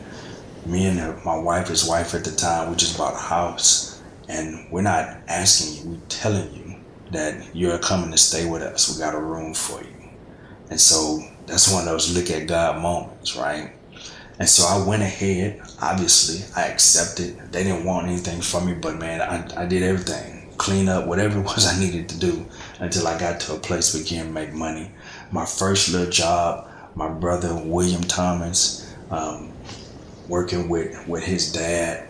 me 0.66 0.86
and 0.86 1.24
my 1.24 1.38
wife, 1.38 1.68
his 1.68 1.88
wife 1.88 2.14
at 2.14 2.24
the 2.24 2.32
time, 2.32 2.70
we 2.70 2.76
just 2.76 2.98
bought 2.98 3.14
a 3.14 3.18
house, 3.18 4.02
and 4.28 4.70
we're 4.70 4.82
not 4.82 5.18
asking 5.28 5.84
you, 5.84 5.90
we're 5.92 6.06
telling 6.08 6.54
you 6.54 6.76
that 7.12 7.54
you're 7.54 7.78
coming 7.78 8.10
to 8.10 8.18
stay 8.18 8.48
with 8.48 8.62
us. 8.62 8.94
We 8.94 9.02
got 9.02 9.14
a 9.14 9.20
room 9.20 9.54
for 9.54 9.80
you. 9.80 10.10
And 10.70 10.80
so 10.80 11.20
that's 11.46 11.72
one 11.72 11.82
of 11.82 11.88
those 11.88 12.16
look 12.16 12.30
at 12.30 12.46
God 12.46 12.80
moments, 12.80 13.36
right? 13.36 13.72
And 14.38 14.48
so 14.48 14.66
I 14.66 14.86
went 14.86 15.02
ahead, 15.02 15.60
obviously, 15.82 16.44
I 16.56 16.68
accepted. 16.68 17.52
They 17.52 17.64
didn't 17.64 17.84
want 17.84 18.06
anything 18.06 18.40
from 18.40 18.66
me, 18.66 18.74
but 18.74 18.98
man, 18.98 19.20
I, 19.20 19.64
I 19.64 19.66
did 19.66 19.82
everything. 19.82 20.48
Clean 20.56 20.88
up, 20.88 21.06
whatever 21.06 21.40
it 21.40 21.42
was 21.42 21.66
I 21.66 21.78
needed 21.78 22.08
to 22.10 22.18
do 22.18 22.46
until 22.78 23.06
I 23.06 23.18
got 23.18 23.40
to 23.40 23.56
a 23.56 23.58
place 23.58 23.92
where 23.92 24.02
I 24.02 24.06
can 24.06 24.32
make 24.32 24.52
money. 24.52 24.92
My 25.32 25.44
first 25.44 25.90
little 25.92 26.10
job, 26.10 26.70
my 26.94 27.08
brother 27.08 27.54
William 27.54 28.02
Thomas, 28.02 28.94
um, 29.10 29.49
working 30.30 30.68
with, 30.68 31.06
with 31.08 31.24
his 31.24 31.52
dad, 31.52 32.08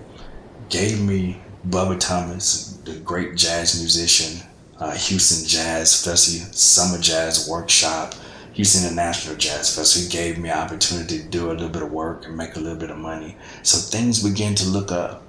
gave 0.69 1.01
me 1.01 1.41
Bubba 1.69 1.99
Thomas, 1.99 2.79
the 2.85 2.95
great 3.01 3.35
jazz 3.35 3.81
musician, 3.81 4.47
uh, 4.79 4.93
Houston 4.93 5.49
Jazz 5.49 6.05
Festival, 6.05 6.53
Summer 6.53 6.99
Jazz 6.99 7.49
Workshop, 7.49 8.15
Houston 8.53 8.85
International 8.85 9.37
Jazz 9.37 9.75
Festival. 9.75 10.09
He 10.09 10.17
gave 10.17 10.39
me 10.39 10.51
opportunity 10.51 11.19
to 11.19 11.25
do 11.25 11.51
a 11.51 11.53
little 11.53 11.69
bit 11.71 11.83
of 11.83 11.91
work 11.91 12.27
and 12.27 12.37
make 12.37 12.57
a 12.57 12.61
little 12.61 12.79
bit 12.79 12.91
of 12.91 12.99
money. 12.99 13.37
So 13.63 13.79
things 13.79 14.23
began 14.23 14.55
to 14.57 14.69
look 14.69 14.93
up. 14.93 15.23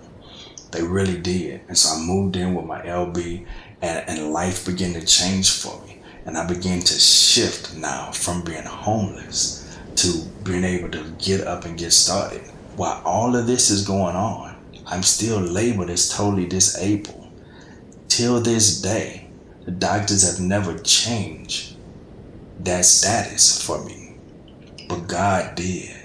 They 0.71 0.83
really 0.83 1.19
did. 1.19 1.61
And 1.67 1.77
so 1.77 1.95
I 1.95 2.05
moved 2.05 2.35
in 2.35 2.55
with 2.55 2.65
my 2.65 2.81
LB 2.81 3.45
and, 3.81 4.09
and 4.09 4.31
life 4.31 4.65
began 4.65 4.93
to 4.93 5.05
change 5.05 5.51
for 5.51 5.81
me. 5.85 6.01
And 6.25 6.37
I 6.37 6.45
began 6.45 6.79
to 6.81 6.93
shift 6.93 7.75
now 7.75 8.11
from 8.11 8.43
being 8.43 8.63
homeless 8.63 9.77
to 9.95 10.23
being 10.43 10.63
able 10.63 10.89
to 10.89 11.03
get 11.19 11.45
up 11.47 11.65
and 11.65 11.77
get 11.77 11.91
started 11.91 12.50
while 12.81 12.99
all 13.05 13.35
of 13.35 13.45
this 13.45 13.69
is 13.69 13.85
going 13.85 14.15
on, 14.15 14.55
I'm 14.87 15.03
still 15.03 15.39
labeled 15.39 15.91
as 15.91 16.09
totally 16.09 16.47
disabled. 16.47 17.31
Till 18.07 18.41
this 18.41 18.81
day, 18.81 19.29
the 19.65 19.69
doctors 19.69 20.27
have 20.27 20.43
never 20.43 20.75
changed 20.79 21.75
that 22.61 22.83
status 22.85 23.63
for 23.63 23.85
me. 23.85 24.15
But 24.89 25.07
God 25.07 25.53
did. 25.53 25.95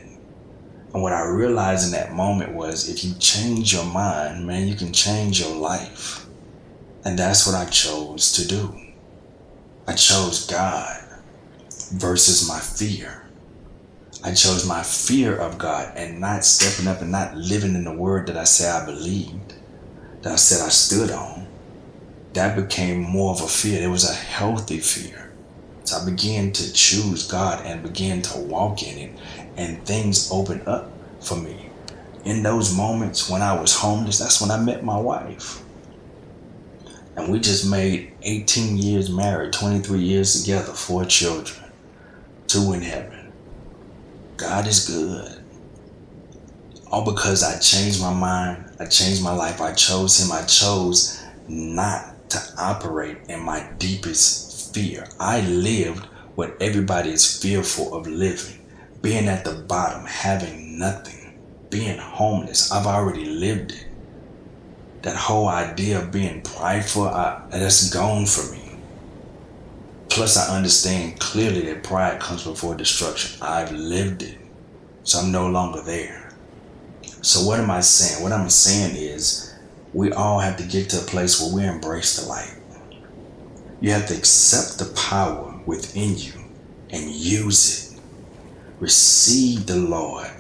And 0.93 1.03
what 1.03 1.15
I 1.15 1.25
realized 1.25 1.87
in 1.87 1.93
that 1.93 2.13
moment 2.13 2.53
was 2.53 2.91
if 2.91 3.03
you 3.03 3.15
change 3.15 3.73
your 3.73 3.87
mind, 3.87 4.47
man, 4.47 4.69
you 4.69 4.75
can 4.75 4.93
change 4.93 5.41
your 5.41 5.57
life. 5.57 6.27
And 7.07 7.19
that's 7.19 7.47
what 7.47 7.57
I 7.57 7.65
chose 7.71 8.33
to 8.33 8.47
do. 8.47 8.79
I 9.87 9.95
chose 9.95 10.47
God 10.47 11.03
versus 11.95 12.47
my 12.47 12.61
fear. 12.61 13.26
I 14.27 14.35
chose 14.35 14.67
my 14.67 14.83
fear 14.83 15.37
of 15.37 15.57
God 15.57 15.93
and 15.97 16.19
not 16.19 16.45
stepping 16.45 16.89
up 16.89 17.01
and 17.01 17.13
not 17.13 17.37
living 17.37 17.77
in 17.77 17.85
the 17.85 17.95
word 17.95 18.27
that 18.27 18.37
I 18.37 18.43
said 18.43 18.83
I 18.83 18.85
believed, 18.85 19.55
that 20.23 20.33
I 20.33 20.37
said 20.37 20.67
I 20.67 20.69
stood 20.69 21.13
on. 21.13 21.47
That 22.33 22.57
became 22.57 23.03
more 23.03 23.31
of 23.31 23.41
a 23.41 23.47
fear. 23.47 23.81
It 23.81 23.87
was 23.87 24.11
a 24.11 24.13
healthy 24.13 24.81
fear. 24.81 25.33
So 25.85 25.99
I 25.99 26.05
began 26.05 26.51
to 26.51 26.73
choose 26.73 27.29
God 27.29 27.65
and 27.65 27.85
began 27.85 28.21
to 28.23 28.39
walk 28.41 28.83
in 28.83 28.99
it, 28.99 29.19
and 29.57 29.87
things 29.87 30.29
opened 30.33 30.67
up 30.67 30.91
for 31.21 31.37
me. 31.37 31.71
In 32.25 32.43
those 32.43 32.77
moments 32.77 33.31
when 33.31 33.43
I 33.43 33.59
was 33.61 33.77
homeless, 33.77 34.19
that's 34.19 34.41
when 34.41 34.51
I 34.51 34.59
met 34.59 34.83
my 34.83 34.99
wife. 34.99 35.63
And 37.15 37.31
we 37.31 37.39
just 37.39 37.71
made 37.71 38.13
18 38.23 38.77
years 38.77 39.09
married, 39.09 39.53
23 39.53 40.01
years 40.01 40.43
together, 40.43 40.73
four 40.73 41.05
children, 41.05 41.71
two 42.49 42.73
in 42.73 42.83
heaven. 42.83 43.16
God 44.37 44.67
is 44.67 44.89
good. 44.89 45.43
All 46.91 47.05
because 47.05 47.43
I 47.43 47.59
changed 47.59 48.01
my 48.01 48.13
mind, 48.13 48.71
I 48.79 48.87
changed 48.87 49.23
my 49.23 49.33
life, 49.33 49.61
I 49.61 49.73
chose 49.73 50.21
Him, 50.21 50.31
I 50.31 50.45
chose 50.45 51.23
not 51.49 52.29
to 52.31 52.39
operate 52.59 53.19
in 53.29 53.41
my 53.41 53.69
deepest 53.79 54.75
fear. 54.75 55.09
I 55.19 55.41
lived 55.41 56.05
what 56.35 56.57
everybody 56.61 57.11
is 57.11 57.41
fearful 57.41 57.95
of 57.95 58.07
living. 58.07 58.61
Being 59.03 59.29
at 59.29 59.45
the 59.45 59.55
bottom, 59.55 60.05
having 60.05 60.79
nothing, 60.79 61.39
being 61.71 61.99
homeless. 61.99 62.71
I've 62.71 62.87
already 62.87 63.25
lived 63.25 63.73
it. 63.73 63.87
That 65.03 65.17
whole 65.17 65.49
idea 65.49 66.01
of 66.01 66.11
being 66.11 66.43
prideful, 66.43 67.09
I, 67.09 67.43
that's 67.51 67.91
gone 67.91 68.27
for 68.27 68.53
me. 68.53 68.66
Plus, 70.17 70.39
I 70.39 70.57
understand 70.57 71.21
clearly 71.21 71.61
that 71.67 71.83
pride 71.83 72.19
comes 72.21 72.43
before 72.43 72.75
destruction. 72.75 73.39
I've 73.43 73.71
lived 73.71 74.23
it. 74.23 74.39
So 75.03 75.19
I'm 75.19 75.31
no 75.31 75.47
longer 75.47 75.83
there. 75.83 76.33
So, 77.21 77.47
what 77.47 77.61
am 77.61 77.71
I 77.71 77.83
saying? 77.83 78.23
What 78.23 78.33
I'm 78.33 78.49
saying 78.49 78.97
is, 78.97 79.55
we 79.93 80.13
all 80.13 80.39
have 80.39 80.57
to 80.57 80.63
get 80.63 80.89
to 80.89 81.01
a 81.01 81.03
place 81.03 81.39
where 81.39 81.55
we 81.55 81.69
embrace 81.69 82.19
the 82.19 82.31
light. 82.31 82.51
You 83.83 83.91
have 83.91 84.07
to 84.07 84.17
accept 84.17 84.79
the 84.79 84.91
power 84.99 85.61
within 85.67 86.17
you 86.17 86.33
and 86.89 87.11
use 87.11 87.93
it. 87.93 88.01
Receive 88.81 89.67
the 89.67 89.77
Lord 89.77 90.31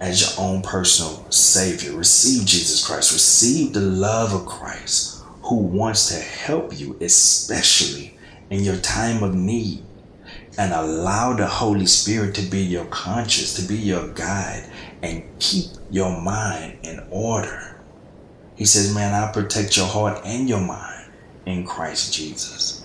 as 0.00 0.20
your 0.20 0.44
own 0.44 0.62
personal 0.62 1.30
Savior. 1.30 1.96
Receive 1.96 2.44
Jesus 2.44 2.84
Christ. 2.84 3.12
Receive 3.12 3.72
the 3.72 3.80
love 3.82 4.34
of 4.34 4.46
Christ 4.46 5.22
who 5.42 5.58
wants 5.58 6.08
to 6.08 6.20
help 6.20 6.76
you, 6.76 6.98
especially 7.00 8.18
in 8.52 8.62
your 8.62 8.76
time 8.76 9.22
of 9.22 9.34
need. 9.34 9.82
And 10.58 10.74
allow 10.74 11.32
the 11.32 11.46
Holy 11.46 11.86
Spirit 11.86 12.34
to 12.34 12.42
be 12.42 12.60
your 12.60 12.84
conscience, 12.86 13.54
to 13.54 13.62
be 13.62 13.78
your 13.78 14.08
guide, 14.08 14.70
and 15.02 15.24
keep 15.38 15.70
your 15.90 16.20
mind 16.20 16.78
in 16.82 17.02
order. 17.10 17.80
He 18.54 18.66
says, 18.66 18.94
Man, 18.94 19.14
I 19.14 19.32
protect 19.32 19.78
your 19.78 19.86
heart 19.86 20.20
and 20.26 20.48
your 20.48 20.60
mind 20.60 21.10
in 21.46 21.66
Christ 21.66 22.12
Jesus. 22.12 22.84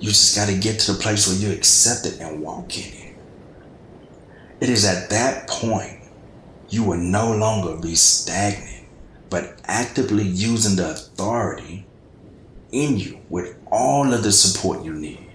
You 0.00 0.08
just 0.08 0.36
got 0.36 0.48
to 0.48 0.58
get 0.58 0.80
to 0.80 0.92
the 0.92 0.98
place 0.98 1.28
where 1.28 1.36
you 1.36 1.56
accept 1.56 2.06
it 2.06 2.20
and 2.20 2.42
walk 2.42 2.76
in 2.76 2.92
it. 2.92 3.16
It 4.60 4.68
is 4.68 4.84
at 4.84 5.10
that 5.10 5.48
point 5.48 6.00
you 6.68 6.82
will 6.82 6.98
no 6.98 7.32
longer 7.32 7.80
be 7.80 7.94
stagnant, 7.94 8.88
but 9.30 9.60
actively 9.66 10.24
using 10.24 10.74
the 10.74 10.90
authority 10.90 11.86
in 12.74 12.98
you 12.98 13.20
with 13.30 13.56
all 13.70 14.12
of 14.12 14.22
the 14.22 14.32
support 14.32 14.84
you 14.84 14.92
need 14.92 15.30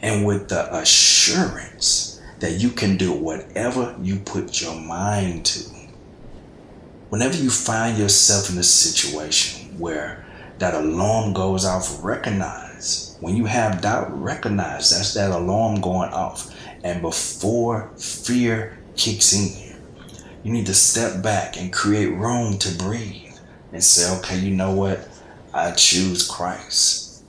and 0.00 0.26
with 0.26 0.48
the 0.48 0.74
assurance 0.74 2.20
that 2.40 2.52
you 2.52 2.70
can 2.70 2.96
do 2.96 3.12
whatever 3.12 3.96
you 4.02 4.18
put 4.18 4.60
your 4.60 4.74
mind 4.74 5.46
to. 5.46 5.70
Whenever 7.10 7.36
you 7.36 7.50
find 7.50 7.98
yourself 7.98 8.50
in 8.50 8.58
a 8.58 8.62
situation 8.62 9.78
where 9.78 10.24
that 10.58 10.74
alarm 10.74 11.32
goes 11.32 11.64
off, 11.64 12.02
recognize. 12.02 13.16
When 13.20 13.36
you 13.36 13.44
have 13.46 13.82
doubt, 13.82 14.08
recognize 14.20 14.90
that's 14.90 15.14
that 15.14 15.30
alarm 15.30 15.80
going 15.80 16.10
off. 16.10 16.54
And 16.82 17.02
before 17.02 17.90
fear 17.96 18.78
kicks 18.96 19.32
in, 19.32 19.76
you 20.42 20.52
need 20.52 20.66
to 20.66 20.74
step 20.74 21.22
back 21.22 21.58
and 21.58 21.72
create 21.72 22.14
room 22.14 22.58
to 22.58 22.74
breathe 22.78 23.36
and 23.72 23.84
say, 23.84 24.18
okay, 24.18 24.38
you 24.38 24.54
know 24.54 24.72
what? 24.72 25.09
I 25.52 25.72
choose 25.72 26.28
Christ. 26.28 27.24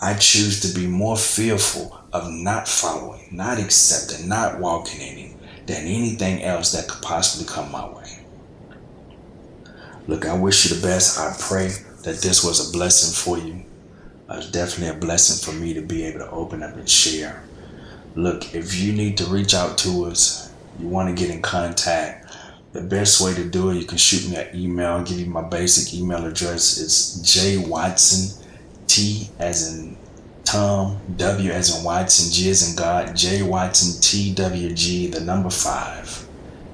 I 0.00 0.14
choose 0.14 0.60
to 0.60 0.78
be 0.78 0.86
more 0.86 1.16
fearful 1.16 2.00
of 2.12 2.30
not 2.30 2.66
following, 2.68 3.28
not 3.32 3.58
accepting, 3.58 4.28
not 4.28 4.58
walking 4.58 5.00
in 5.00 5.16
Him 5.16 5.38
than 5.66 5.86
anything 5.86 6.42
else 6.42 6.72
that 6.72 6.88
could 6.88 7.02
possibly 7.02 7.46
come 7.46 7.70
my 7.70 7.86
way. 7.88 8.24
Look, 10.06 10.24
I 10.24 10.34
wish 10.34 10.64
you 10.64 10.76
the 10.76 10.86
best. 10.86 11.18
I 11.18 11.36
pray 11.38 11.68
that 12.04 12.22
this 12.22 12.42
was 12.42 12.68
a 12.68 12.72
blessing 12.72 13.12
for 13.12 13.38
you. 13.38 13.64
Uh, 14.30 14.36
it's 14.38 14.50
definitely 14.50 14.96
a 14.96 15.00
blessing 15.00 15.44
for 15.44 15.58
me 15.58 15.74
to 15.74 15.82
be 15.82 16.04
able 16.04 16.20
to 16.20 16.30
open 16.30 16.62
up 16.62 16.74
and 16.74 16.88
share. 16.88 17.42
Look, 18.14 18.54
if 18.54 18.74
you 18.74 18.94
need 18.94 19.18
to 19.18 19.24
reach 19.24 19.52
out 19.54 19.76
to 19.78 20.06
us, 20.06 20.50
you 20.78 20.88
want 20.88 21.14
to 21.14 21.20
get 21.20 21.34
in 21.34 21.42
contact, 21.42 22.27
the 22.78 22.86
best 22.86 23.20
way 23.20 23.34
to 23.34 23.44
do 23.44 23.70
it, 23.70 23.76
you 23.76 23.84
can 23.84 23.98
shoot 23.98 24.30
me 24.30 24.36
an 24.36 24.48
email. 24.54 24.92
I'll 24.92 25.04
give 25.04 25.18
you 25.18 25.26
my 25.26 25.42
basic 25.42 25.94
email 25.94 26.24
address. 26.24 26.80
It's 26.80 27.20
J 27.20 27.58
Watson, 27.58 28.44
T 28.86 29.30
as 29.38 29.74
in 29.74 29.96
Tom, 30.44 31.00
W 31.16 31.50
as 31.50 31.76
in 31.76 31.84
Watson, 31.84 32.32
G 32.32 32.50
as 32.50 32.70
in 32.70 32.76
God, 32.76 33.16
J 33.16 33.42
Watson, 33.42 34.00
T 34.00 34.32
W 34.34 34.72
G, 34.72 35.08
the 35.08 35.20
number 35.20 35.50
five 35.50 36.26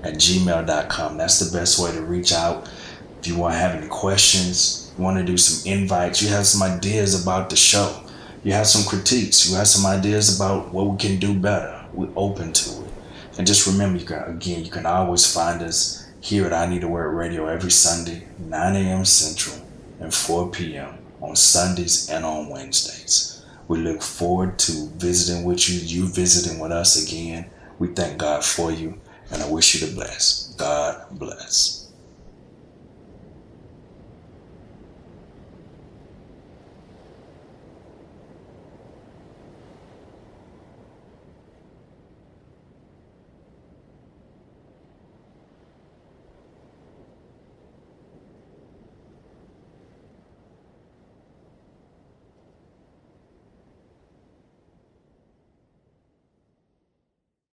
at 0.03 0.15
gmail.com. 0.15 1.17
That's 1.17 1.41
the 1.41 1.59
best 1.59 1.79
way 1.79 1.93
to 1.93 2.03
reach 2.03 2.33
out. 2.33 2.69
If 3.21 3.27
you 3.27 3.39
want 3.39 3.55
to 3.55 3.59
have 3.59 3.75
any 3.75 3.89
questions, 3.89 4.93
want 4.99 5.17
to 5.17 5.25
do 5.25 5.39
some 5.39 5.73
invites, 5.73 6.23
you 6.23 6.29
have 6.29 6.47
some 6.47 6.63
ideas 6.63 7.21
about 7.21 7.49
the 7.49 7.57
show, 7.57 8.03
you 8.45 8.53
have 8.53 8.67
some 8.67 8.87
critiques, 8.87 9.49
you 9.49 9.57
have 9.57 9.67
some 9.67 9.87
ideas 9.87 10.37
about 10.37 10.73
what 10.73 10.87
we 10.87 10.99
can 10.99 11.19
do 11.19 11.35
better, 11.35 11.85
we're 11.95 12.11
open 12.15 12.53
to 12.53 12.85
it. 12.85 12.94
And 13.37 13.47
just 13.47 13.67
remember, 13.67 13.99
you 13.99 14.07
can, 14.07 14.23
again, 14.25 14.65
you 14.65 14.71
can 14.71 14.87
always 14.87 15.33
find 15.33 15.61
us 15.63 16.09
here 16.21 16.47
at 16.47 16.53
I 16.53 16.67
Need 16.67 16.85
a 16.85 16.89
Word 16.89 17.11
Radio 17.11 17.47
every 17.47 17.71
Sunday, 17.71 18.27
9 18.39 18.77
a.m. 18.77 19.05
Central 19.05 19.57
and 20.01 20.15
4 20.15 20.51
p.m. 20.51 20.99
on 21.21 21.37
Sundays 21.37 22.09
and 22.09 22.25
on 22.25 22.49
Wednesdays. 22.49 23.45
We 23.67 23.79
look 23.79 24.03
forward 24.03 24.59
to 24.61 24.89
visiting 24.97 25.45
with 25.45 25.69
you, 25.69 25.81
you 25.81 26.07
visiting 26.07 26.61
with 26.61 26.71
us 26.73 27.03
again. 27.03 27.51
We 27.79 27.89
thank 27.89 28.19
God 28.19 28.45
for 28.45 28.71
you, 28.71 29.01
and 29.31 29.43
I 29.43 29.51
wish 29.51 29.75
you 29.75 29.87
the 29.87 30.01
best. 30.01 30.57
God 30.57 31.07
bless. 31.13 31.84